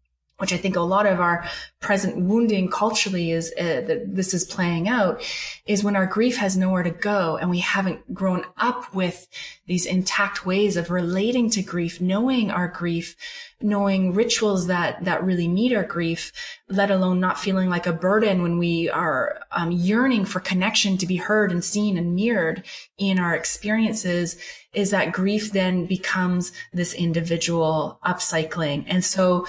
[0.43, 1.45] which I think a lot of our
[1.79, 5.23] present wounding culturally is uh, that this is playing out
[5.65, 9.29] is when our grief has nowhere to go and we haven't grown up with
[9.67, 13.15] these intact ways of relating to grief, knowing our grief,
[13.61, 16.33] knowing rituals that, that really meet our grief,
[16.67, 21.07] let alone not feeling like a burden when we are um, yearning for connection to
[21.07, 22.65] be heard and seen and mirrored
[22.97, 24.35] in our experiences
[24.73, 28.83] is that grief then becomes this individual upcycling.
[28.87, 29.47] And so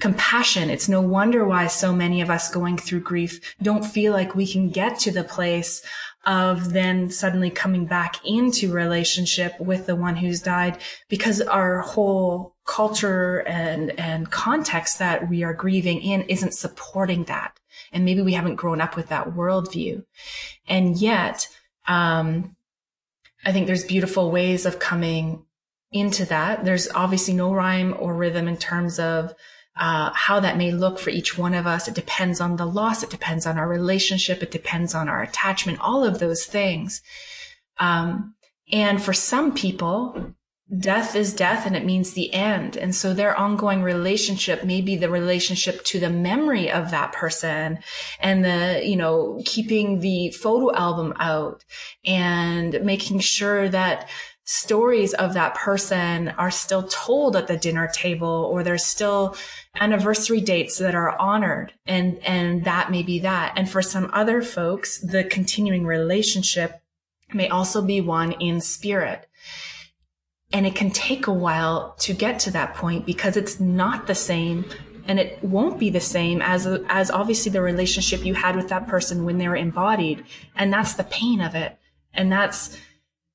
[0.00, 0.70] compassion.
[0.70, 4.46] It's no wonder why so many of us going through grief don't feel like we
[4.46, 5.82] can get to the place
[6.26, 10.78] of then suddenly coming back into relationship with the one who's died
[11.08, 17.58] because our whole culture and, and context that we are grieving in isn't supporting that.
[17.92, 20.04] And maybe we haven't grown up with that worldview.
[20.66, 21.48] And yet,
[21.86, 22.56] um,
[23.44, 25.44] I think there's beautiful ways of coming
[25.92, 26.64] into that.
[26.64, 29.34] There's obviously no rhyme or rhythm in terms of
[29.76, 31.88] uh, how that may look for each one of us.
[31.88, 33.02] It depends on the loss.
[33.02, 34.42] It depends on our relationship.
[34.42, 37.02] It depends on our attachment, all of those things.
[37.78, 38.34] Um,
[38.70, 40.34] and for some people,
[40.78, 42.76] death is death and it means the end.
[42.76, 47.80] And so their ongoing relationship may be the relationship to the memory of that person
[48.20, 51.64] and the, you know, keeping the photo album out
[52.04, 54.08] and making sure that
[54.44, 59.36] stories of that person are still told at the dinner table or they're still
[59.76, 63.52] anniversary dates that are honored and and that may be that.
[63.56, 66.80] And for some other folks the continuing relationship
[67.32, 69.28] may also be one in spirit.
[70.52, 74.14] And it can take a while to get to that point because it's not the
[74.14, 74.64] same
[75.06, 78.86] and it won't be the same as as obviously the relationship you had with that
[78.86, 80.24] person when they were embodied.
[80.54, 81.76] And that's the pain of it.
[82.12, 82.78] And that's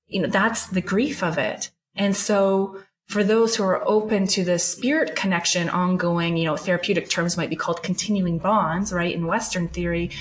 [0.07, 1.71] you know that's the grief of it.
[1.95, 7.09] And so for those who are open to the spirit connection ongoing, you know, therapeutic
[7.09, 9.13] terms might be called continuing bonds, right?
[9.13, 10.11] In Western theory,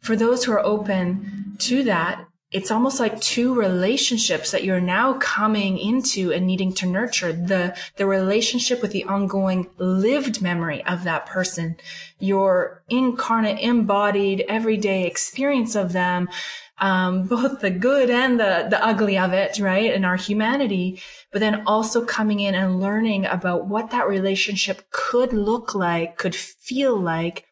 [0.00, 5.14] for those who are open to that, it's almost like two relationships that you're now
[5.14, 11.02] coming into and needing to nurture the the relationship with the ongoing lived memory of
[11.02, 11.76] that person
[12.20, 16.28] your incarnate embodied everyday experience of them
[16.78, 21.00] um, both the good and the the ugly of it right in our humanity
[21.34, 26.34] but then also coming in and learning about what that relationship could look like, could
[26.34, 27.44] feel like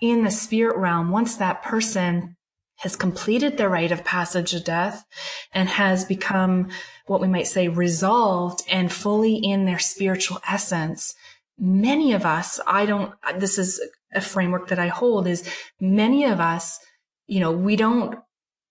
[0.00, 2.34] in the spirit realm once that person
[2.76, 5.04] has completed the rite of passage of death
[5.52, 6.70] and has become
[7.04, 11.14] what we might say resolved and fully in their spiritual essence.
[11.58, 13.82] Many of us, I don't, this is
[14.14, 15.46] a framework that I hold is
[15.78, 16.78] many of us,
[17.26, 18.18] you know, we don't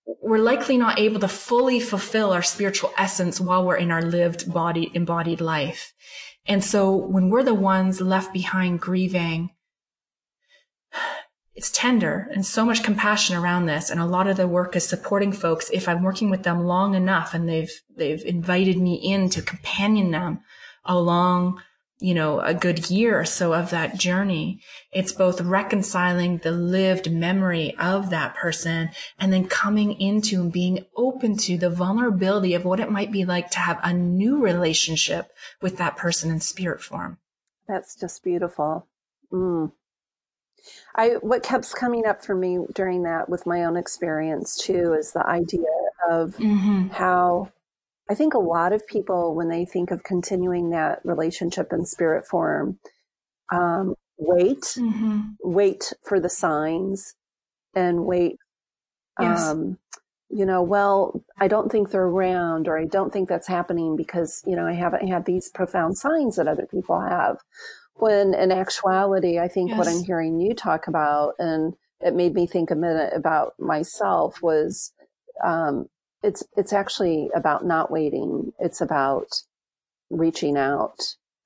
[0.05, 4.51] we're likely not able to fully fulfill our spiritual essence while we're in our lived
[4.51, 5.93] body, embodied life.
[6.45, 9.49] And so when we're the ones left behind grieving,
[11.55, 13.89] it's tender and so much compassion around this.
[13.89, 15.69] And a lot of the work is supporting folks.
[15.71, 20.11] If I'm working with them long enough and they've, they've invited me in to companion
[20.11, 20.41] them
[20.83, 21.61] along
[21.99, 24.61] you know, a good year or so of that journey.
[24.91, 30.85] It's both reconciling the lived memory of that person and then coming into and being
[30.95, 35.31] open to the vulnerability of what it might be like to have a new relationship
[35.61, 37.17] with that person in spirit form.
[37.67, 38.87] That's just beautiful.
[39.31, 39.71] Mm.
[40.95, 45.11] I what kept coming up for me during that with my own experience too is
[45.11, 45.61] the idea
[46.09, 46.87] of mm-hmm.
[46.89, 47.51] how
[48.09, 52.27] I think a lot of people, when they think of continuing that relationship in spirit
[52.27, 52.79] form,
[53.51, 55.21] um, wait, mm-hmm.
[55.43, 57.15] wait for the signs
[57.73, 58.37] and wait.
[59.19, 59.41] Yes.
[59.41, 59.79] Um,
[60.29, 64.43] you know, well, I don't think they're around or I don't think that's happening because,
[64.45, 67.37] you know, I haven't had these profound signs that other people have.
[67.95, 69.77] When in actuality, I think yes.
[69.77, 74.41] what I'm hearing you talk about and it made me think a minute about myself
[74.41, 74.91] was,
[75.43, 75.87] um,
[76.23, 78.51] it's it's actually about not waiting.
[78.59, 79.27] It's about
[80.09, 80.97] reaching out.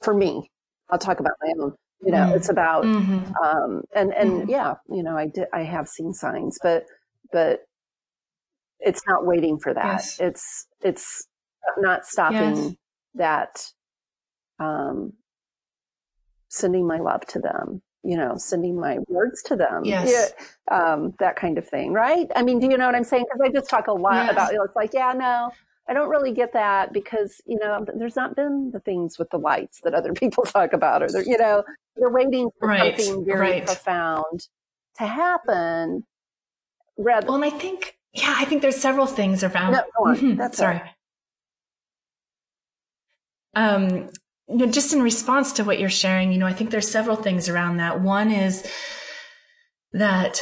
[0.01, 0.49] For me,
[0.89, 1.73] I'll talk about my own.
[2.01, 3.34] You know, mm it's about mm-hmm.
[3.43, 6.86] um, and and mm yeah, you know, I did I have seen signs, but
[7.32, 7.62] but
[8.79, 9.86] it's not waiting for that.
[9.86, 10.19] Yes.
[10.19, 11.27] It's it's
[11.77, 12.73] not stopping yes.
[13.15, 13.65] that
[14.60, 15.13] um,
[16.47, 19.83] sending my love to them you know, sending my words to them.
[19.83, 20.33] Yes.
[20.69, 22.27] Yeah, um, that kind of thing, right?
[22.35, 23.25] I mean, do you know what I'm saying?
[23.29, 24.31] Because I just talk a lot yes.
[24.31, 25.51] about, you know, it's like, yeah, no,
[25.88, 29.39] I don't really get that because, you know, there's not been the things with the
[29.39, 31.63] lights that other people talk about, or they're, you know,
[31.97, 32.99] they're waiting for right.
[32.99, 33.65] something very right.
[33.65, 34.47] profound
[34.97, 36.05] to happen.
[36.97, 39.73] Rather, well, and I think, yeah, I think there's several things around.
[39.73, 39.83] No.
[39.99, 40.35] Mm-hmm.
[40.35, 40.81] That's sorry.
[43.56, 44.10] Um,
[44.50, 47.15] you know, just in response to what you're sharing, you know, I think there's several
[47.15, 48.02] things around that.
[48.02, 48.69] One is
[49.93, 50.41] that,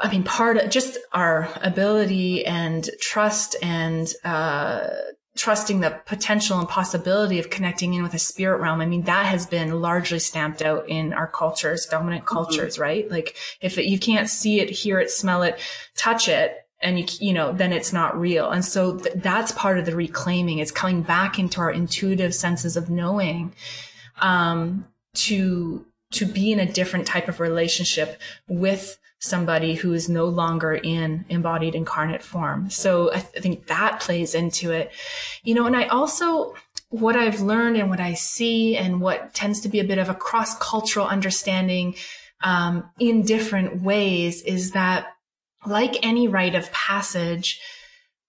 [0.00, 4.88] I mean, part of just our ability and trust and, uh,
[5.36, 8.80] trusting the potential and possibility of connecting in with a spirit realm.
[8.80, 12.34] I mean, that has been largely stamped out in our cultures, dominant mm-hmm.
[12.34, 12.82] cultures, mm-hmm.
[12.82, 13.10] right?
[13.10, 15.58] Like if it, you can't see it, hear it, smell it,
[15.94, 18.50] touch it, and you, you know, then it's not real.
[18.50, 22.76] And so th- that's part of the reclaiming is coming back into our intuitive senses
[22.76, 23.54] of knowing,
[24.20, 30.26] um, to, to be in a different type of relationship with somebody who is no
[30.26, 32.68] longer in embodied incarnate form.
[32.68, 34.92] So I, th- I think that plays into it.
[35.42, 36.54] You know, and I also,
[36.90, 40.10] what I've learned and what I see and what tends to be a bit of
[40.10, 41.96] a cross cultural understanding
[42.42, 45.15] um, in different ways is that
[45.66, 47.60] like any rite of passage,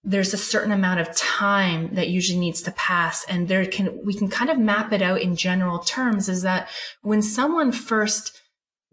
[0.04, 4.14] there's a certain amount of time that usually needs to pass and there can we
[4.14, 6.68] can kind of map it out in general terms is that
[7.02, 8.40] when someone first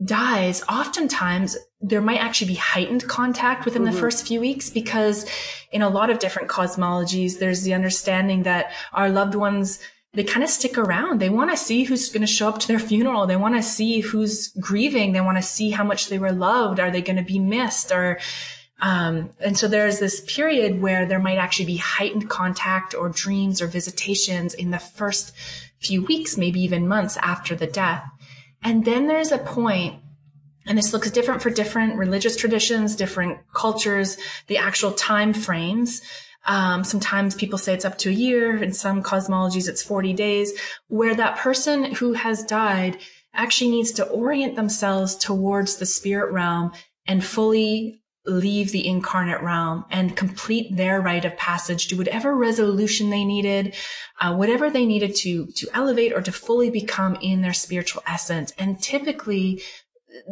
[0.04, 3.94] dies oftentimes there might actually be heightened contact within mm-hmm.
[3.94, 5.26] the first few weeks because
[5.72, 9.80] in a lot of different cosmologies there's the understanding that our loved ones
[10.16, 12.68] they kind of stick around they want to see who's going to show up to
[12.68, 16.18] their funeral they want to see who's grieving they want to see how much they
[16.18, 18.20] were loved are they going to be missed or
[18.82, 23.62] um, and so there's this period where there might actually be heightened contact or dreams
[23.62, 25.34] or visitations in the first
[25.80, 28.04] few weeks, maybe even months after the death.
[28.64, 30.02] And then there's a point,
[30.66, 36.02] and this looks different for different religious traditions, different cultures, the actual time frames.
[36.46, 38.62] Um, sometimes people say it's up to a year.
[38.62, 40.54] In some cosmologies, it's 40 days,
[40.88, 42.98] where that person who has died
[43.34, 46.72] actually needs to orient themselves towards the spirit realm
[47.08, 53.10] and fully leave the incarnate realm and complete their rite of passage, do whatever resolution
[53.10, 53.76] they needed,
[54.20, 58.52] uh, whatever they needed to, to elevate or to fully become in their spiritual essence.
[58.58, 59.62] And typically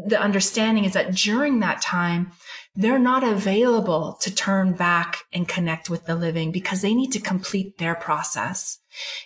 [0.07, 2.31] the understanding is that during that time,
[2.75, 7.19] they're not available to turn back and connect with the living because they need to
[7.19, 8.79] complete their process.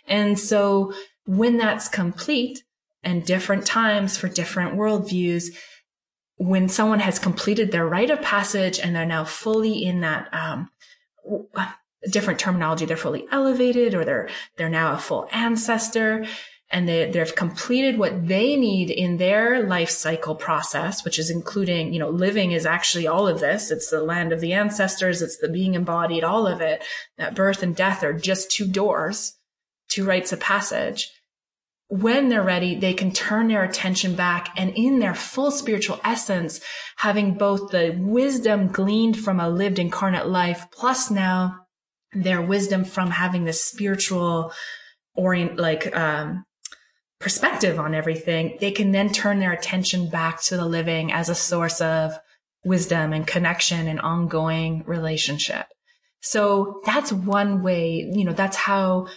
[0.05, 0.93] And so
[1.25, 2.63] when that's complete
[3.03, 5.55] and different times for different worldviews,
[6.35, 10.69] when someone has completed their rite of passage and they're now fully in that um,
[12.09, 16.25] different terminology they're fully elevated or they're they're now a full ancestor
[16.69, 21.93] and they, they've completed what they need in their life cycle process, which is including,
[21.93, 23.71] you know, living is actually all of this.
[23.71, 25.21] It's the land of the ancestors.
[25.21, 26.83] It's the being embodied, all of it.
[27.17, 29.37] That birth and death are just two doors,
[29.89, 31.09] two rites of passage
[31.89, 36.59] when they're ready, they can turn their attention back and in their full spiritual essence,
[36.97, 41.55] having both the wisdom gleaned from a lived incarnate life, plus now
[42.13, 44.51] their wisdom from having this spiritual
[45.15, 46.43] orient, like, um,
[47.19, 51.35] perspective on everything, they can then turn their attention back to the living as a
[51.35, 52.17] source of
[52.63, 55.67] wisdom and connection and ongoing relationship.
[56.21, 59.07] So that's one way, you know, that's how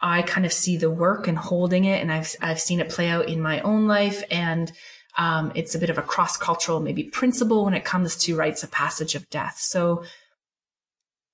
[0.00, 3.08] I kind of see the work and holding it, and I've I've seen it play
[3.08, 4.70] out in my own life, and
[5.16, 8.62] um, it's a bit of a cross cultural maybe principle when it comes to rites
[8.62, 9.56] of passage of death.
[9.58, 10.04] So,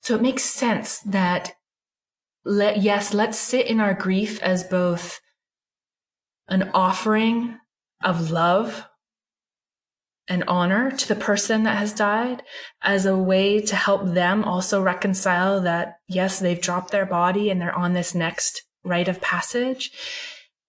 [0.00, 1.54] so it makes sense that
[2.44, 5.20] let yes, let's sit in our grief as both
[6.52, 7.58] an offering
[8.04, 8.86] of love
[10.28, 12.42] and honor to the person that has died
[12.82, 17.60] as a way to help them also reconcile that yes, they've dropped their body and
[17.60, 19.90] they're on this next rite of passage.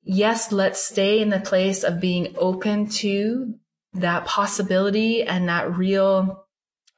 [0.01, 3.55] Yes, let's stay in the place of being open to
[3.93, 6.45] that possibility and that real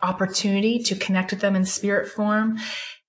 [0.02, 2.58] opportunity to connect with them in spirit form.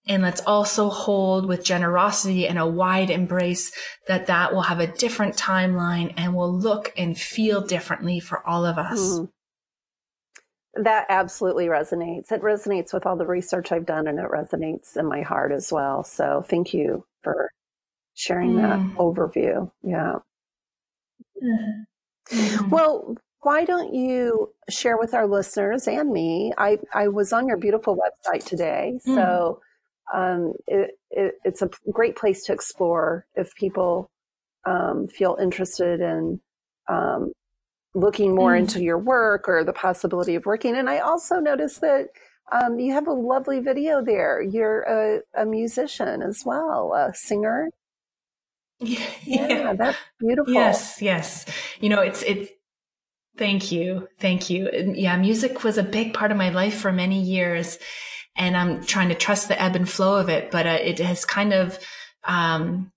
[0.09, 3.72] And let's also hold with generosity and a wide embrace
[4.07, 8.64] that that will have a different timeline and will look and feel differently for all
[8.64, 9.00] of us.
[9.00, 9.28] Mm.
[10.74, 12.30] That absolutely resonates.
[12.30, 15.72] It resonates with all the research I've done and it resonates in my heart as
[15.72, 16.04] well.
[16.04, 17.50] So thank you for
[18.14, 18.62] sharing mm.
[18.62, 19.70] that overview.
[19.82, 20.16] Yeah.
[21.42, 22.70] Mm.
[22.70, 26.52] Well, why don't you share with our listeners and me?
[26.59, 28.98] I, I was on your beautiful website today.
[29.04, 29.61] So
[30.12, 34.11] um, it, it, it's a great place to explore if people
[34.64, 36.40] um, feel interested in
[36.88, 37.32] um,
[37.94, 38.61] looking more mm.
[38.61, 40.76] into your work or the possibility of working.
[40.76, 42.09] And I also noticed that
[42.52, 44.40] um, you have a lovely video there.
[44.40, 47.70] You're a, a musician as well, a singer.
[48.78, 50.52] Yeah, yeah, that's beautiful.
[50.52, 51.46] Yes, yes.
[51.80, 52.50] You know, it's it's.
[53.38, 54.68] Thank you, thank you.
[54.94, 57.78] Yeah, music was a big part of my life for many years,
[58.37, 60.51] and I'm trying to trust the ebb and flow of it.
[60.51, 61.78] But uh, it has kind of
[62.24, 62.93] um,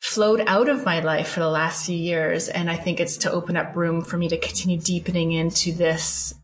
[0.00, 2.48] flowed out of my life for the last few years.
[2.48, 6.34] And I think it's to open up room for me to continue deepening into this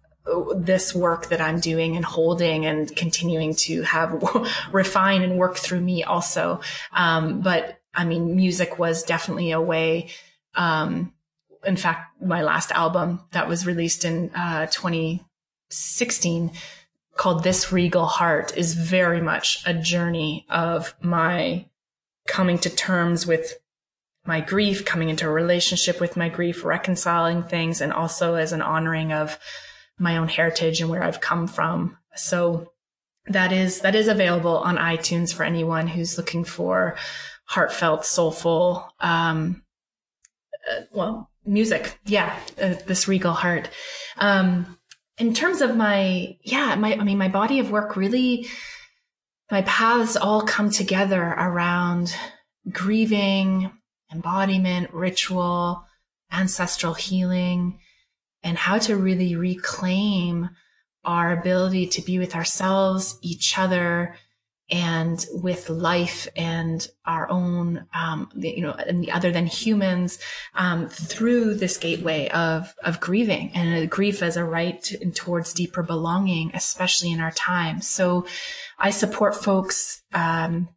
[0.57, 4.23] this work that I'm doing and holding and continuing to have
[4.73, 6.61] refine and work through me also.
[6.93, 10.11] Um, but I mean, music was definitely a way.
[10.55, 11.15] Um,
[11.65, 16.53] in fact, my last album that was released in uh, 2016
[17.19, 21.67] called This Regal Heart is very much a journey of my
[22.29, 23.59] coming to terms with
[24.25, 28.63] my grief, coming into a relationship with my grief, reconciling things, and also as an
[28.63, 29.37] honoring of
[29.99, 31.99] my own heritage and where I've come from.
[32.15, 32.73] So
[33.27, 36.97] that is that is available on iTunes for anyone who's looking for
[37.47, 39.63] heartfelt, soulful, um,
[40.71, 41.99] uh, well, music.
[42.05, 43.71] Yeah, uh, this regal heart.
[44.19, 44.78] Um,
[45.19, 48.47] in terms of my, yeah, my, I mean, my body of work really,
[49.51, 52.15] my paths all come together around
[52.71, 53.73] grieving,
[54.13, 55.85] embodiment, ritual,
[56.33, 57.79] ancestral healing,
[58.43, 60.51] and how to really reclaim
[61.05, 64.15] our ability to be with ourselves, each other,
[64.71, 70.19] and with life and our own, um, you know, and the other than humans,
[70.55, 75.83] um, through this gateway of, of grieving and grief as a right to, towards deeper
[75.83, 77.81] belonging, especially in our time.
[77.81, 78.27] So
[78.79, 80.69] I support folks, um,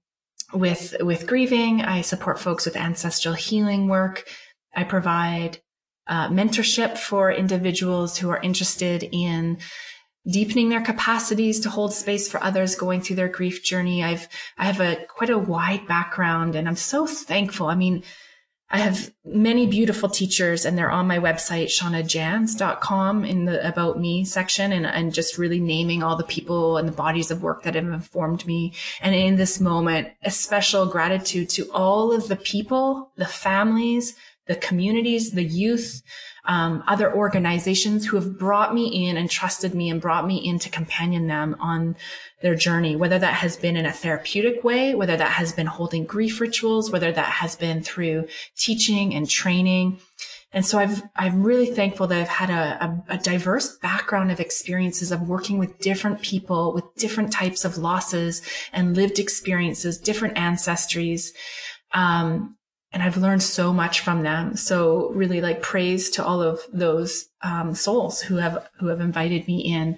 [0.54, 1.82] with, with grieving.
[1.82, 4.26] I support folks with ancestral healing work.
[4.74, 5.60] I provide,
[6.08, 9.58] uh, mentorship for individuals who are interested in
[10.30, 14.04] deepening their capacities to hold space for others going through their grief journey.
[14.04, 17.68] I've, I have a quite a wide background and I'm so thankful.
[17.68, 18.04] I mean,
[18.74, 24.24] I have many beautiful teachers and they're on my website, shaunajanz.com in the about me
[24.24, 27.76] section and, and just really naming all the people and the bodies of work that
[27.76, 28.74] have informed me.
[29.02, 34.16] And in this moment, a special gratitude to all of the people, the families,
[34.48, 36.02] the communities, the youth,
[36.46, 40.58] um, other organizations who have brought me in and trusted me and brought me in
[40.60, 41.96] to companion them on
[42.42, 46.06] their journey, whether that has been in a therapeutic way, whether that has been holding
[46.06, 48.28] grief rituals, whether that has been through
[48.58, 50.00] teaching and training.
[50.54, 54.42] And so I've, I'm really thankful that I've had a, a, a, diverse background of
[54.42, 58.42] experiences of working with different people with different types of losses
[58.74, 61.30] and lived experiences, different ancestries.
[61.94, 62.58] Um,
[62.94, 64.56] and I've learned so much from them.
[64.56, 69.48] So really like praise to all of those um, souls who have who have invited
[69.48, 69.98] me in.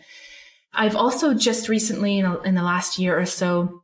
[0.73, 3.82] I've also just recently in, in the last year or so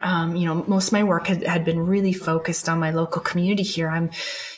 [0.00, 3.22] um, you know, most of my work had, had been really focused on my local
[3.22, 3.88] community here.
[3.88, 4.10] I'm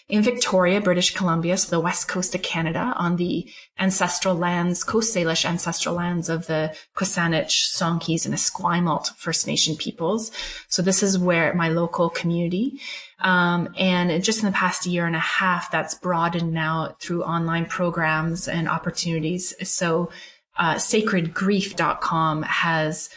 [0.08, 5.14] in Victoria, British Columbia, so the west coast of Canada, on the ancestral lands, Coast
[5.14, 10.32] Salish ancestral lands of the Kwasanich, Songhees, and Esquimalt First Nation peoples.
[10.68, 12.80] So this is where my local community.
[13.20, 17.66] Um, and just in the past year and a half, that's broadened now through online
[17.66, 19.54] programs and opportunities.
[19.68, 20.10] So,
[20.56, 23.10] uh, sacredgrief.com has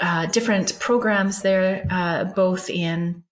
[0.00, 3.22] uh, different programs there, uh, both in,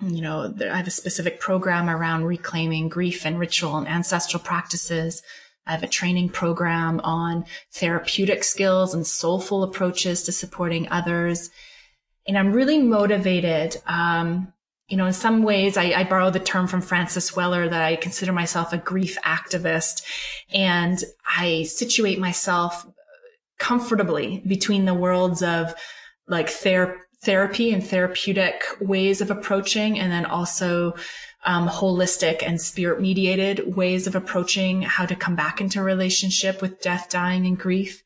[0.00, 5.22] you know, I have a specific program around reclaiming grief and ritual and ancestral practices.
[5.66, 11.50] I have a training program on therapeutic skills and soulful approaches to supporting others.
[12.26, 13.76] And I'm really motivated.
[13.86, 14.52] Um,
[14.88, 17.96] you know, in some ways, I, I borrow the term from Francis Weller that I
[17.96, 20.02] consider myself a grief activist
[20.52, 21.02] and
[21.38, 22.86] I situate myself
[23.62, 25.72] comfortably between the worlds of
[26.26, 30.94] like ther- therapy and therapeutic ways of approaching and then also
[31.44, 36.80] um, holistic and spirit mediated ways of approaching how to come back into relationship with
[36.82, 38.02] death, dying, and grief.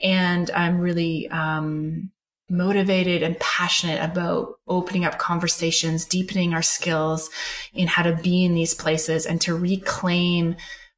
[0.00, 2.10] And I'm really um,
[2.48, 7.28] motivated and passionate about opening up conversations, deepening our skills
[7.74, 10.56] in how to be in these places and to reclaim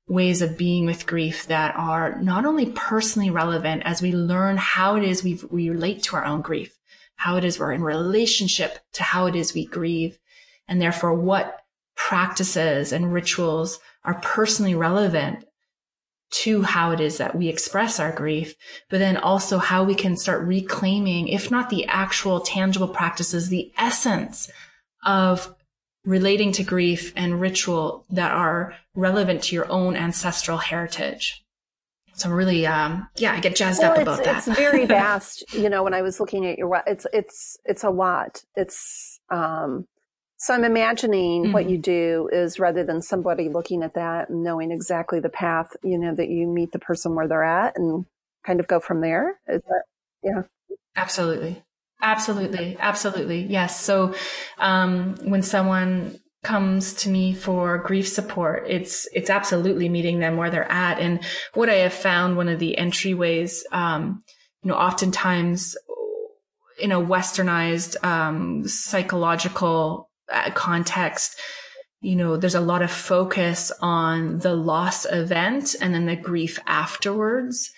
[0.09, 4.97] ways of being with grief that are not only personally relevant as we learn how
[4.97, 6.79] it is we, we relate to our own grief,
[7.17, 10.19] how it is we're in relationship to how it is we grieve,
[10.69, 11.61] and therefore what
[11.97, 15.45] practices and rituals are personally relevant
[16.31, 18.55] to how it is that we express our grief,
[18.91, 23.73] but then also how we can start reclaiming, if not the actual tangible practices, the
[23.79, 24.51] essence
[25.05, 25.55] of
[26.05, 31.45] relating to grief and ritual that are relevant to your own ancestral heritage.
[32.15, 34.39] So I'm really, um, yeah, I get jazzed well, up about that.
[34.39, 35.45] It's very vast.
[35.53, 38.43] you know, when I was looking at your, it's, it's, it's a lot.
[38.57, 39.87] It's, um,
[40.39, 41.53] so I'm imagining mm-hmm.
[41.53, 45.69] what you do is rather than somebody looking at that and knowing exactly the path,
[45.83, 48.07] you know, that you meet the person where they're at and
[48.47, 49.39] kind of go from there.
[49.47, 49.83] Is that,
[50.23, 50.43] yeah.
[50.95, 51.63] Absolutely.
[52.01, 52.77] Absolutely.
[52.79, 53.43] Absolutely.
[53.43, 53.81] Yes.
[53.81, 54.15] So,
[54.59, 60.49] um, when someone comes to me for grief support, it's, it's absolutely meeting them where
[60.49, 61.01] they're at.
[61.01, 61.19] And
[61.55, 64.23] what I have found, one of the entryways, um,
[64.63, 65.77] you know, oftentimes
[66.81, 71.37] in a westernized, um, psychological uh, context,
[72.01, 76.61] you know, there's a lot of focus on the loss event and then the grief
[76.67, 77.73] afterwards.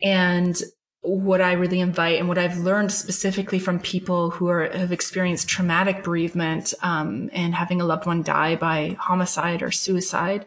[0.00, 0.54] And
[1.02, 5.48] what I really invite and what I've learned specifically from people who are, have experienced
[5.48, 10.46] traumatic bereavement um, and having a loved one die by homicide or suicide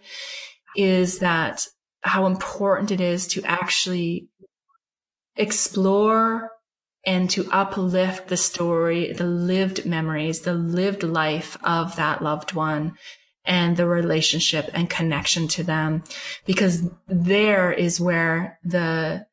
[0.76, 1.68] is that
[2.02, 4.30] how important it is to actually
[5.36, 6.52] explore
[7.06, 12.98] and to uplift the story, the lived memories, the lived life of that loved one
[13.44, 16.04] and the relationship and connection to them.
[16.46, 19.26] Because there is where the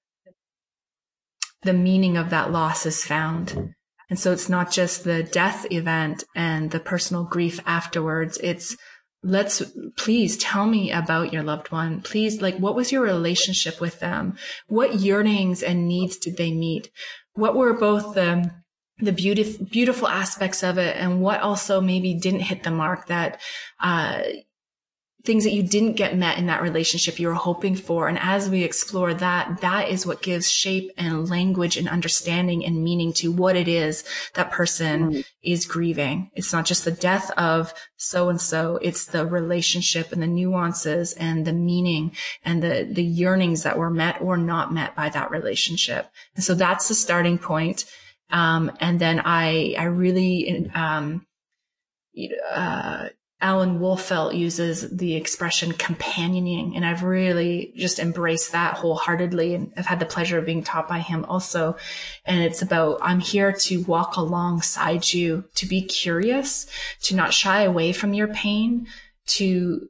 [1.62, 3.74] the meaning of that loss is found.
[4.10, 8.38] And so it's not just the death event and the personal grief afterwards.
[8.42, 8.76] It's
[9.22, 9.62] let's
[9.96, 12.02] please tell me about your loved one.
[12.02, 14.36] Please, like, what was your relationship with them?
[14.66, 16.90] What yearnings and needs did they meet?
[17.34, 18.50] What were both the
[18.98, 23.40] the beautiful beautiful aspects of it and what also maybe didn't hit the mark that
[23.80, 24.22] uh,
[25.24, 28.08] things that you didn't get met in that relationship you were hoping for.
[28.08, 32.82] And as we explore that, that is what gives shape and language and understanding and
[32.82, 34.04] meaning to what it is
[34.34, 35.20] that person mm-hmm.
[35.42, 36.30] is grieving.
[36.34, 38.78] It's not just the death of so and so.
[38.82, 43.90] It's the relationship and the nuances and the meaning and the, the yearnings that were
[43.90, 46.10] met or not met by that relationship.
[46.34, 47.84] And so that's the starting point.
[48.30, 51.26] Um, and then I, I really, um,
[52.50, 53.08] uh,
[53.42, 59.56] Alan Wolfelt uses the expression companioning, and I've really just embraced that wholeheartedly.
[59.56, 61.76] And I've had the pleasure of being taught by him also.
[62.24, 66.66] And it's about, I'm here to walk alongside you, to be curious,
[67.02, 68.86] to not shy away from your pain,
[69.26, 69.88] to,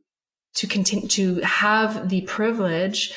[0.55, 3.13] to continue, to have the privilege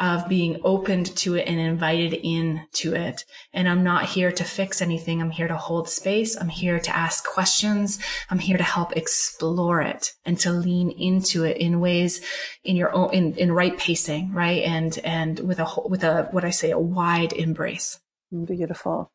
[0.00, 3.26] of being opened to it and invited in to it.
[3.52, 5.20] And I'm not here to fix anything.
[5.20, 6.36] I'm here to hold space.
[6.36, 7.98] I'm here to ask questions.
[8.30, 12.22] I'm here to help explore it and to lean into it in ways
[12.64, 14.62] in your own, in, in right pacing, right?
[14.62, 18.00] And, and with a, with a, what I say, a wide embrace.
[18.32, 19.12] Beautiful.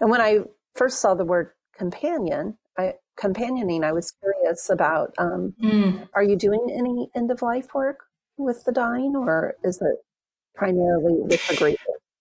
[0.00, 0.40] And when I
[0.76, 6.08] first saw the word companion, I, companioning, I was curious about, um, mm.
[6.14, 8.07] are you doing any end of life work?
[8.38, 9.96] With the dying, or is it
[10.54, 11.78] primarily with the grief?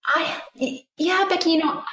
[0.07, 0.41] I
[0.97, 1.51] yeah, Becky.
[1.51, 1.83] You know,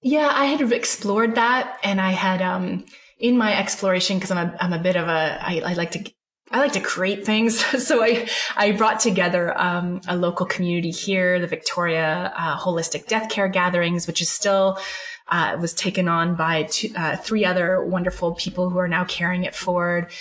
[0.00, 2.84] yeah, I had explored that, and I had um
[3.18, 6.12] in my exploration because I'm a I'm a bit of a I, I like to
[6.52, 7.64] I like to create things.
[7.82, 13.28] So I, I brought together, um, a local community here, the Victoria, uh, Holistic Death
[13.28, 14.78] Care Gatherings, which is still,
[15.28, 19.44] uh, was taken on by two, uh, three other wonderful people who are now carrying
[19.44, 20.12] it forward.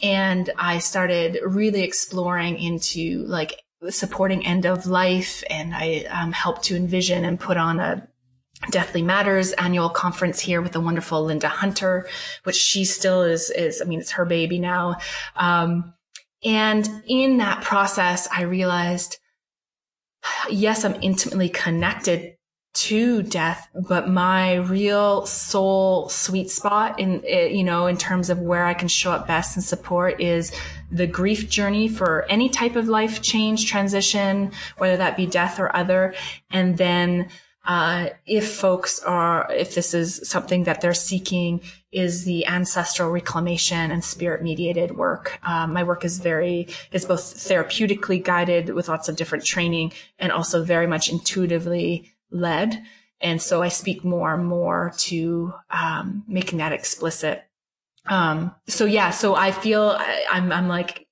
[0.00, 5.42] And I started really exploring into like supporting end of life.
[5.50, 8.08] And I um, helped to envision and put on a
[8.70, 12.08] Deathly Matters annual conference here with the wonderful Linda Hunter,
[12.42, 14.96] which she still is, is, I mean, it's her baby now.
[15.36, 15.94] Um,
[16.44, 19.18] and in that process, I realized,
[20.50, 22.37] yes, I'm intimately connected
[22.74, 28.38] to death, but my real soul sweet spot in, eh, you know, in terms of
[28.38, 30.52] where I can show up best and support is
[30.90, 35.74] the grief journey for any type of life change transition, whether that be death or
[35.74, 36.14] other.
[36.50, 37.28] And then,
[37.64, 41.60] uh, if folks are, if this is something that they're seeking,
[41.92, 45.38] is the ancestral reclamation and spirit mediated work.
[45.42, 50.32] Um, my work is very, is both therapeutically guided with lots of different training and
[50.32, 52.82] also very much intuitively led.
[53.20, 57.44] And so I speak more and more to um, making that explicit.
[58.06, 61.08] Um, so yeah, so I feel I, I'm, I'm like,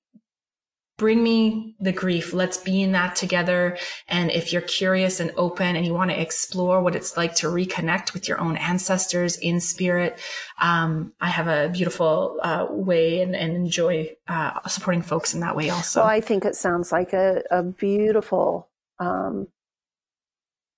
[0.97, 2.33] bring me the grief.
[2.33, 3.77] Let's be in that together.
[4.07, 7.47] And if you're curious and open and you want to explore what it's like to
[7.47, 10.17] reconnect with your own ancestors in spirit,
[10.59, 15.55] um, I have a beautiful uh, way and, and enjoy uh, supporting folks in that
[15.55, 15.99] way also.
[15.99, 18.67] Well, I think it sounds like a, a beautiful
[18.99, 19.47] um,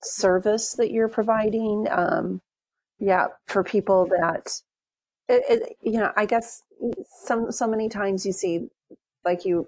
[0.04, 1.88] service that you're providing.
[1.90, 2.42] Um,
[3.00, 4.62] yeah, for people that,
[5.28, 6.64] it, it, you know, I guess
[7.24, 8.68] some so many times you see,
[9.24, 9.68] like you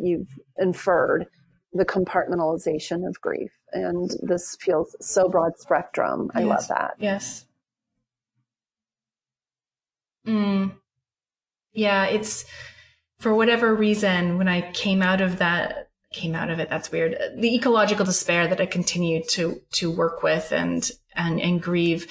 [0.00, 1.26] you've inferred,
[1.72, 6.30] the compartmentalization of grief, and this feels so broad spectrum.
[6.34, 6.48] I yes.
[6.48, 6.94] love that.
[6.98, 7.46] Yes.
[10.26, 10.72] Mm.
[11.72, 12.44] Yeah, it's
[13.18, 15.85] for whatever reason when I came out of that
[16.16, 16.70] came out of it.
[16.70, 17.16] That's weird.
[17.36, 22.06] The ecological despair that I continued to, to work with and, and, and grieve.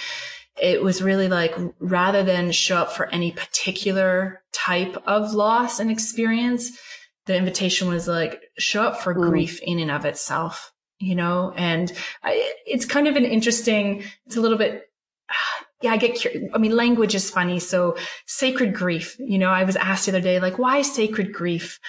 [0.62, 5.92] It was really like rather than show up for any particular type of loss and
[5.92, 6.78] experience,
[7.26, 9.30] the invitation was like show up for mm.
[9.30, 11.92] grief in and of itself, you know, and
[12.24, 14.84] I, it's kind of an interesting, it's a little bit,
[15.82, 16.50] yeah, I get curious.
[16.54, 17.60] I mean, language is funny.
[17.60, 21.80] So sacred grief, you know, I was asked the other day, like, why sacred grief?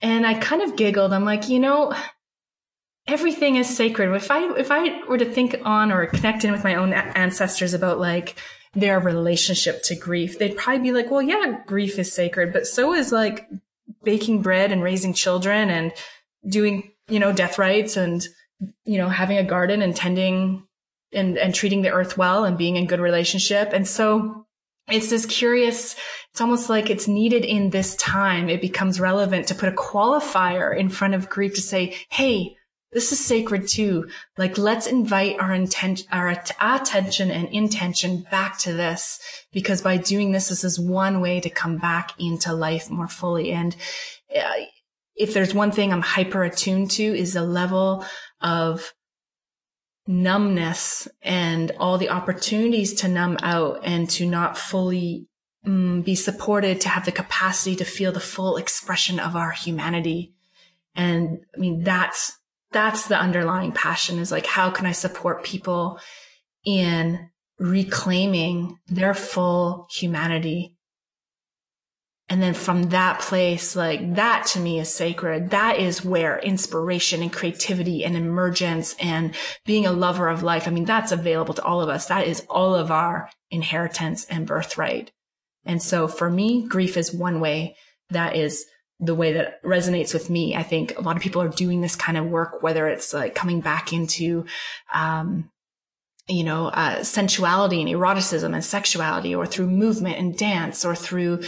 [0.00, 1.12] And I kind of giggled.
[1.12, 1.94] I'm like, you know,
[3.06, 4.14] everything is sacred.
[4.14, 7.74] If I if I were to think on or connect in with my own ancestors
[7.74, 8.36] about like
[8.74, 12.94] their relationship to grief, they'd probably be like, well, yeah, grief is sacred, but so
[12.94, 13.48] is like
[14.04, 15.92] baking bread and raising children and
[16.46, 18.26] doing, you know, death rites and,
[18.84, 20.66] you know, having a garden and tending
[21.12, 23.70] and, and treating the earth well and being in good relationship.
[23.72, 24.46] And so
[24.88, 25.96] it's this curious,
[26.36, 28.50] it's almost like it's needed in this time.
[28.50, 32.56] It becomes relevant to put a qualifier in front of grief to say, Hey,
[32.92, 34.10] this is sacred too.
[34.36, 39.18] Like, let's invite our intent, our attention and intention back to this
[39.50, 43.50] because by doing this, this is one way to come back into life more fully.
[43.52, 43.74] And
[44.38, 44.66] uh,
[45.14, 48.04] if there's one thing I'm hyper attuned to is the level
[48.42, 48.92] of
[50.06, 55.28] numbness and all the opportunities to numb out and to not fully
[55.66, 60.32] um, be supported to have the capacity to feel the full expression of our humanity.
[60.94, 62.38] And I mean, that's,
[62.72, 66.00] that's the underlying passion is like, how can I support people
[66.64, 70.76] in reclaiming their full humanity
[72.28, 75.50] and then from that place, like that to me is sacred.
[75.50, 79.32] That is where inspiration and creativity and emergence and
[79.64, 80.66] being a lover of life.
[80.66, 82.06] I mean, that's available to all of us.
[82.06, 85.12] That is all of our inheritance and birthright.
[85.66, 87.76] And so for me, grief is one way
[88.10, 88.66] that is
[88.98, 90.56] the way that resonates with me.
[90.56, 93.34] I think a lot of people are doing this kind of work, whether it's like
[93.34, 94.46] coming back into,
[94.92, 95.50] um,
[96.28, 101.42] you know, uh, sensuality and eroticism and sexuality or through movement and dance or through,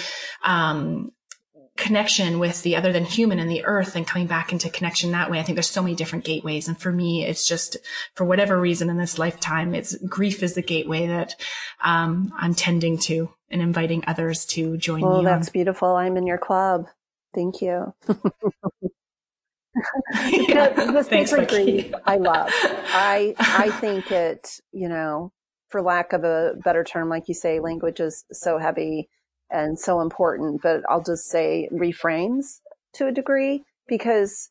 [0.44, 1.10] um,
[1.78, 5.30] connection with the other than human and the earth and coming back into connection that
[5.30, 5.38] way.
[5.38, 6.68] I think there's so many different gateways.
[6.68, 7.76] And for me, it's just
[8.14, 11.36] for whatever reason in this lifetime, it's grief is the gateway that,
[11.82, 15.20] um, I'm tending to and inviting others to join well, me.
[15.20, 15.52] Oh, that's on.
[15.52, 15.96] beautiful.
[15.96, 16.86] I'm in your club.
[17.34, 17.94] Thank you.
[20.48, 20.70] yeah.
[20.70, 22.50] the sacred grief I love.
[22.52, 25.32] I I think it, you know,
[25.68, 29.08] for lack of a better term, like you say, language is so heavy
[29.51, 32.61] and so important, but I'll just say reframes
[32.94, 34.51] to a degree because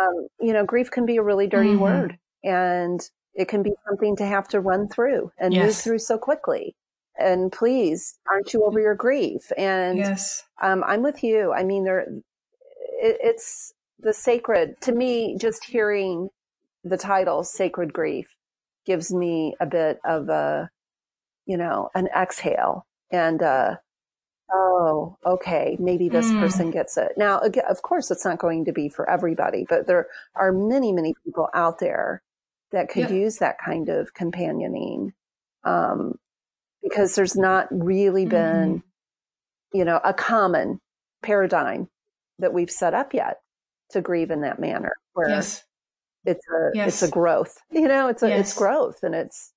[0.00, 1.80] um, you know, grief can be a really dirty mm-hmm.
[1.80, 3.00] word and
[3.34, 5.66] it can be something to have to run through and yes.
[5.66, 6.74] move through so quickly.
[7.18, 9.50] And please, aren't you over your grief?
[9.56, 10.44] And yes.
[10.60, 11.52] um, I'm with you.
[11.52, 16.28] I mean, there, it, it's the sacred to me just hearing
[16.84, 18.26] the title sacred grief
[18.84, 20.70] gives me a bit of a
[21.46, 23.76] you know an exhale and uh
[24.52, 26.40] oh okay maybe this mm.
[26.40, 29.86] person gets it now again of course it's not going to be for everybody but
[29.86, 32.22] there are many many people out there
[32.72, 35.12] that could use that kind of companioning
[35.64, 36.16] um
[36.82, 38.30] because there's not really mm-hmm.
[38.30, 38.82] been
[39.72, 40.80] you know a common
[41.22, 41.88] paradigm
[42.38, 43.40] that we've set up yet
[43.90, 45.64] to grieve in that manner where yes.
[46.24, 46.88] it's a yes.
[46.88, 48.40] it's a growth you know it's a yes.
[48.40, 49.52] it's growth and it's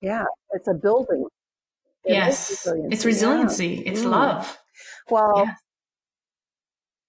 [0.00, 1.26] yeah it's a building
[2.08, 2.94] it yes resiliency.
[2.94, 3.92] it's resiliency yeah.
[3.92, 4.10] it's mm.
[4.10, 4.58] love
[5.10, 5.54] well yeah.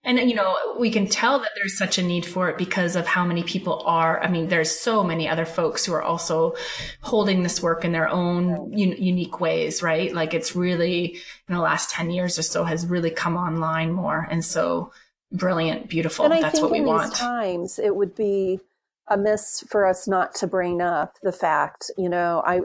[0.03, 3.07] and you know we can tell that there's such a need for it because of
[3.07, 6.53] how many people are i mean there's so many other folks who are also
[7.01, 11.15] holding this work in their own un- unique ways right like it's really
[11.47, 14.91] in the last 10 years or so has really come online more and so
[15.31, 16.25] brilliant, beautiful.
[16.25, 17.11] And I That's think what we in want.
[17.11, 18.59] These times, it would be
[19.07, 22.61] amiss for us not to bring up the fact, you know, I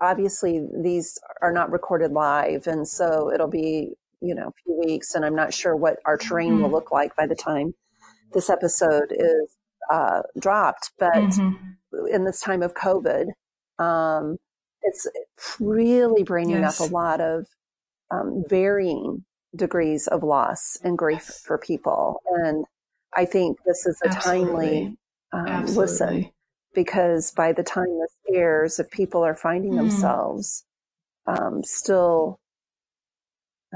[0.00, 5.14] obviously these are not recorded live, and so it'll be, you know, a few weeks,
[5.14, 6.62] and I'm not sure what our terrain mm-hmm.
[6.62, 7.74] will look like by the time
[8.32, 9.56] this episode is
[9.90, 10.92] uh, dropped.
[10.98, 12.06] But mm-hmm.
[12.12, 13.26] in this time of COVID,
[13.78, 14.36] um,
[14.82, 15.06] it's
[15.60, 16.80] really bringing yes.
[16.80, 17.46] up a lot of
[18.10, 19.24] um, varying
[19.56, 21.42] degrees of loss and grief yes.
[21.44, 22.20] for people.
[22.26, 22.64] And
[23.14, 24.46] I think this is a Absolutely.
[24.52, 24.98] timely
[25.32, 26.30] um, listen
[26.74, 29.76] because by the time this airs, if people are finding mm.
[29.76, 30.64] themselves
[31.26, 32.40] um, still,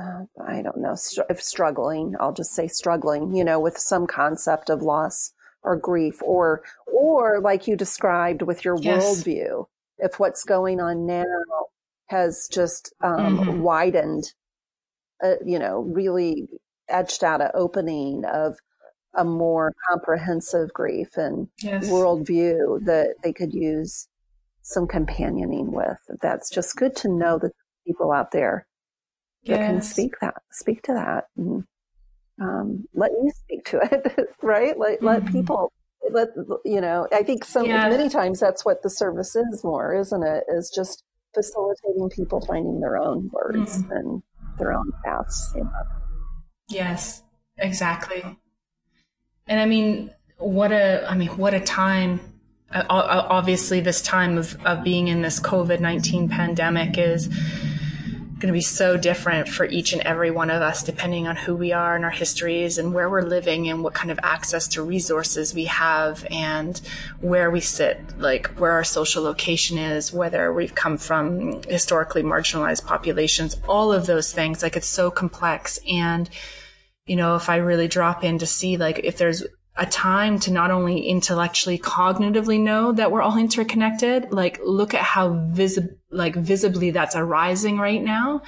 [0.01, 4.71] uh, I don't know, str- struggling, I'll just say struggling, you know, with some concept
[4.71, 5.33] of loss
[5.63, 9.03] or grief or, or like you described with your yes.
[9.03, 9.67] worldview,
[9.99, 11.25] if what's going on now
[12.07, 13.61] has just um, mm-hmm.
[13.61, 14.33] widened
[15.23, 16.49] uh, you know, really
[16.89, 18.57] etched out an opening of
[19.17, 21.89] a more comprehensive grief and yes.
[21.89, 24.09] worldview that they could use
[24.63, 25.99] some companioning with.
[26.21, 27.53] That's just good to know that
[27.87, 28.67] people out there
[29.47, 31.65] that can speak that, speak to that, and
[32.41, 34.79] um, let you speak to it, right?
[34.79, 35.07] Let mm-hmm.
[35.07, 35.73] let people
[36.11, 36.29] let
[36.65, 37.09] you know.
[37.13, 37.89] I think so yeah.
[37.89, 40.45] many times that's what the service is more, isn't it?
[40.49, 41.03] Is just
[41.35, 43.93] facilitating people finding their own words mm-hmm.
[43.93, 44.23] and
[44.59, 45.53] their own paths.
[45.55, 45.71] You know?
[46.69, 47.23] Yes,
[47.57, 48.39] exactly.
[49.49, 52.21] And I mean, what a, I mean, what a time.
[52.71, 57.29] Uh, obviously, this time of, of being in this COVID 19 pandemic is
[58.39, 61.57] going to be so different for each and every one of us, depending on who
[61.57, 64.83] we are and our histories and where we're living and what kind of access to
[64.83, 66.81] resources we have and
[67.21, 72.87] where we sit, like where our social location is, whether we've come from historically marginalized
[72.87, 74.63] populations, all of those things.
[74.63, 75.81] Like it's so complex.
[75.89, 76.31] And,
[77.09, 79.45] you know, if I really drop in to see, like, if there's
[79.79, 85.03] a time to not only intellectually cognitively know that we're all interconnected like look at
[85.03, 88.43] how visible like visibly that's arising right now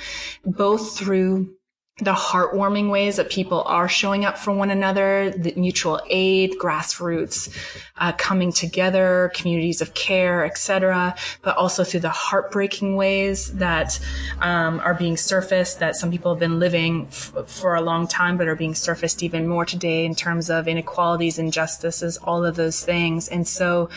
[0.44, 1.54] both through
[2.00, 7.54] the heartwarming ways that people are showing up for one another, the mutual aid, grassroots
[7.98, 14.00] uh, coming together, communities of care, etc., but also through the heartbreaking ways that
[14.40, 18.36] um, are being surfaced that some people have been living f- for a long time,
[18.36, 22.82] but are being surfaced even more today in terms of inequalities, injustices, all of those
[22.84, 23.90] things, and so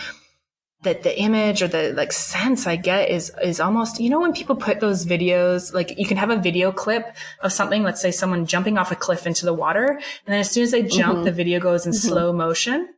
[0.83, 4.33] that the image or the like sense I get is is almost you know when
[4.33, 8.11] people put those videos like you can have a video clip of something let's say
[8.11, 11.15] someone jumping off a cliff into the water and then as soon as they jump
[11.15, 11.23] mm-hmm.
[11.25, 12.07] the video goes in mm-hmm.
[12.07, 12.89] slow motion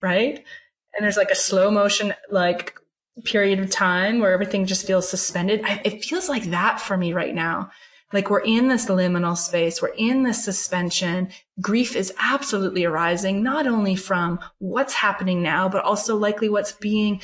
[0.00, 0.44] right
[0.94, 2.74] and there's like a slow motion like
[3.24, 7.12] period of time where everything just feels suspended I, it feels like that for me
[7.12, 7.70] right now
[8.12, 9.82] like we're in this liminal space.
[9.82, 11.28] We're in this suspension.
[11.60, 17.20] Grief is absolutely arising, not only from what's happening now, but also likely what's being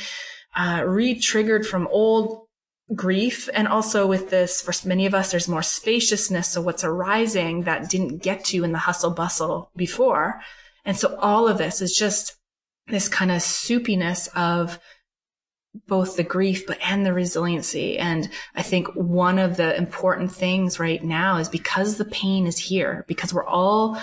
[0.56, 2.46] uh, re-triggered from old
[2.94, 3.48] grief.
[3.54, 6.48] And also with this, for many of us, there's more spaciousness.
[6.48, 10.40] So what's arising that didn't get to in the hustle bustle before.
[10.84, 12.36] And so all of this is just
[12.88, 14.80] this kind of soupiness of
[15.86, 17.98] both the grief but and the resiliency.
[17.98, 22.58] And i think one of the important things right now is because the pain is
[22.58, 23.98] here because we're all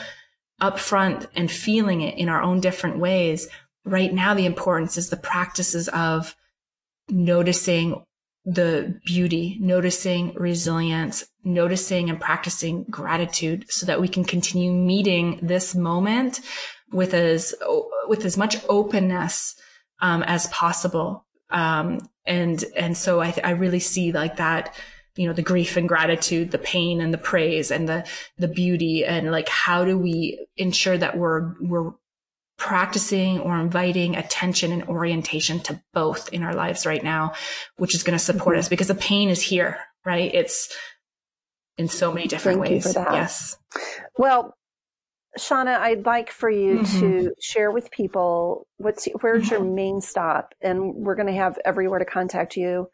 [0.62, 3.48] up front and feeling it in our own different ways
[3.86, 6.36] right now the importance is the practices of
[7.10, 8.04] noticing
[8.46, 15.76] the beauty noticing resilience noticing and practicing gratitude so that we can continue meeting this
[15.76, 16.42] moment
[16.92, 17.54] with as
[18.08, 19.56] with as much openness
[20.02, 24.76] um, as possible um, and, and so I, I really see like that,
[25.16, 28.06] you know, the grief and gratitude, the pain and the praise and the,
[28.38, 31.92] the beauty and like, how do we ensure that we're, we're
[32.58, 37.34] practicing or inviting attention and orientation to both in our lives right now,
[37.78, 38.60] which is going to support mm-hmm.
[38.60, 40.34] us because the pain is here, right?
[40.34, 40.72] It's
[41.78, 42.94] in so many different Thank ways.
[42.96, 43.58] Yes.
[44.18, 44.56] Well,
[45.38, 47.00] Shauna, I'd like for you mm-hmm.
[47.00, 49.64] to share with people what's where's mm-hmm.
[49.64, 52.88] your main stop, and we're going to have everywhere to contact you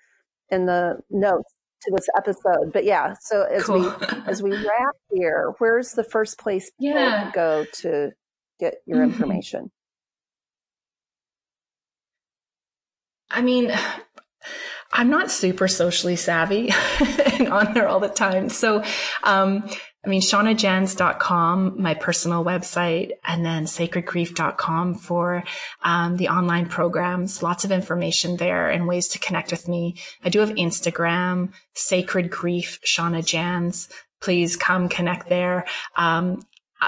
[0.50, 2.74] in the notes to this episode.
[2.74, 3.80] But yeah, so as cool.
[3.80, 7.32] we as we wrap here, where's the first place yeah.
[7.34, 8.12] go to
[8.60, 9.12] get your mm-hmm.
[9.12, 9.72] information?
[13.30, 13.72] I mean,
[14.92, 18.50] I'm not super socially savvy and on there all the time.
[18.50, 18.84] So,
[19.24, 19.70] um,
[20.06, 25.44] I mean, shaunajanz.com, my personal website, and then sacredgrief.com for
[25.84, 27.42] um, the online programs.
[27.42, 29.98] Lots of information there and ways to connect with me.
[30.24, 33.90] I do have Instagram, Sacred Grief, Shauna Janz.
[34.22, 35.66] Please come connect there.
[35.98, 36.44] Um,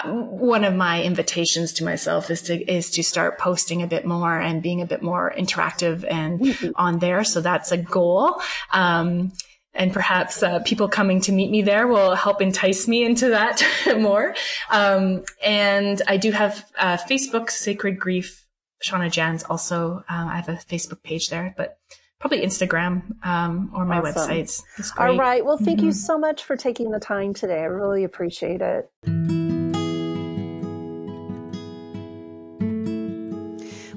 [0.06, 4.38] one of my invitations to myself is to is to start posting a bit more
[4.40, 6.72] and being a bit more interactive and mm-hmm.
[6.76, 7.24] on there.
[7.24, 8.42] So that's a goal.
[8.72, 9.32] Um,
[9.74, 13.62] and perhaps uh, people coming to meet me there will help entice me into that
[14.00, 14.36] more.
[14.72, 18.46] Um, and I do have uh, Facebook, Sacred Grief,
[18.84, 19.44] Shauna Janz.
[19.50, 21.78] Also, uh, I have a Facebook page there, but
[22.20, 24.32] probably Instagram um, or my awesome.
[24.32, 24.64] websites.
[24.98, 25.46] All right.
[25.46, 25.88] Well, thank mm-hmm.
[25.88, 27.60] you so much for taking the time today.
[27.60, 29.47] I really appreciate it.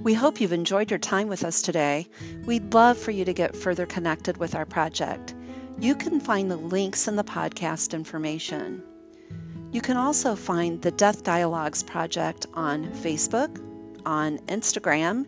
[0.03, 2.09] We hope you've enjoyed your time with us today.
[2.47, 5.35] We'd love for you to get further connected with our project.
[5.79, 8.83] You can find the links in the podcast information.
[9.73, 13.63] You can also find the Death Dialogues Project on Facebook,
[14.07, 15.27] on Instagram,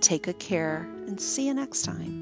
[0.00, 2.19] Take good care and see you next time.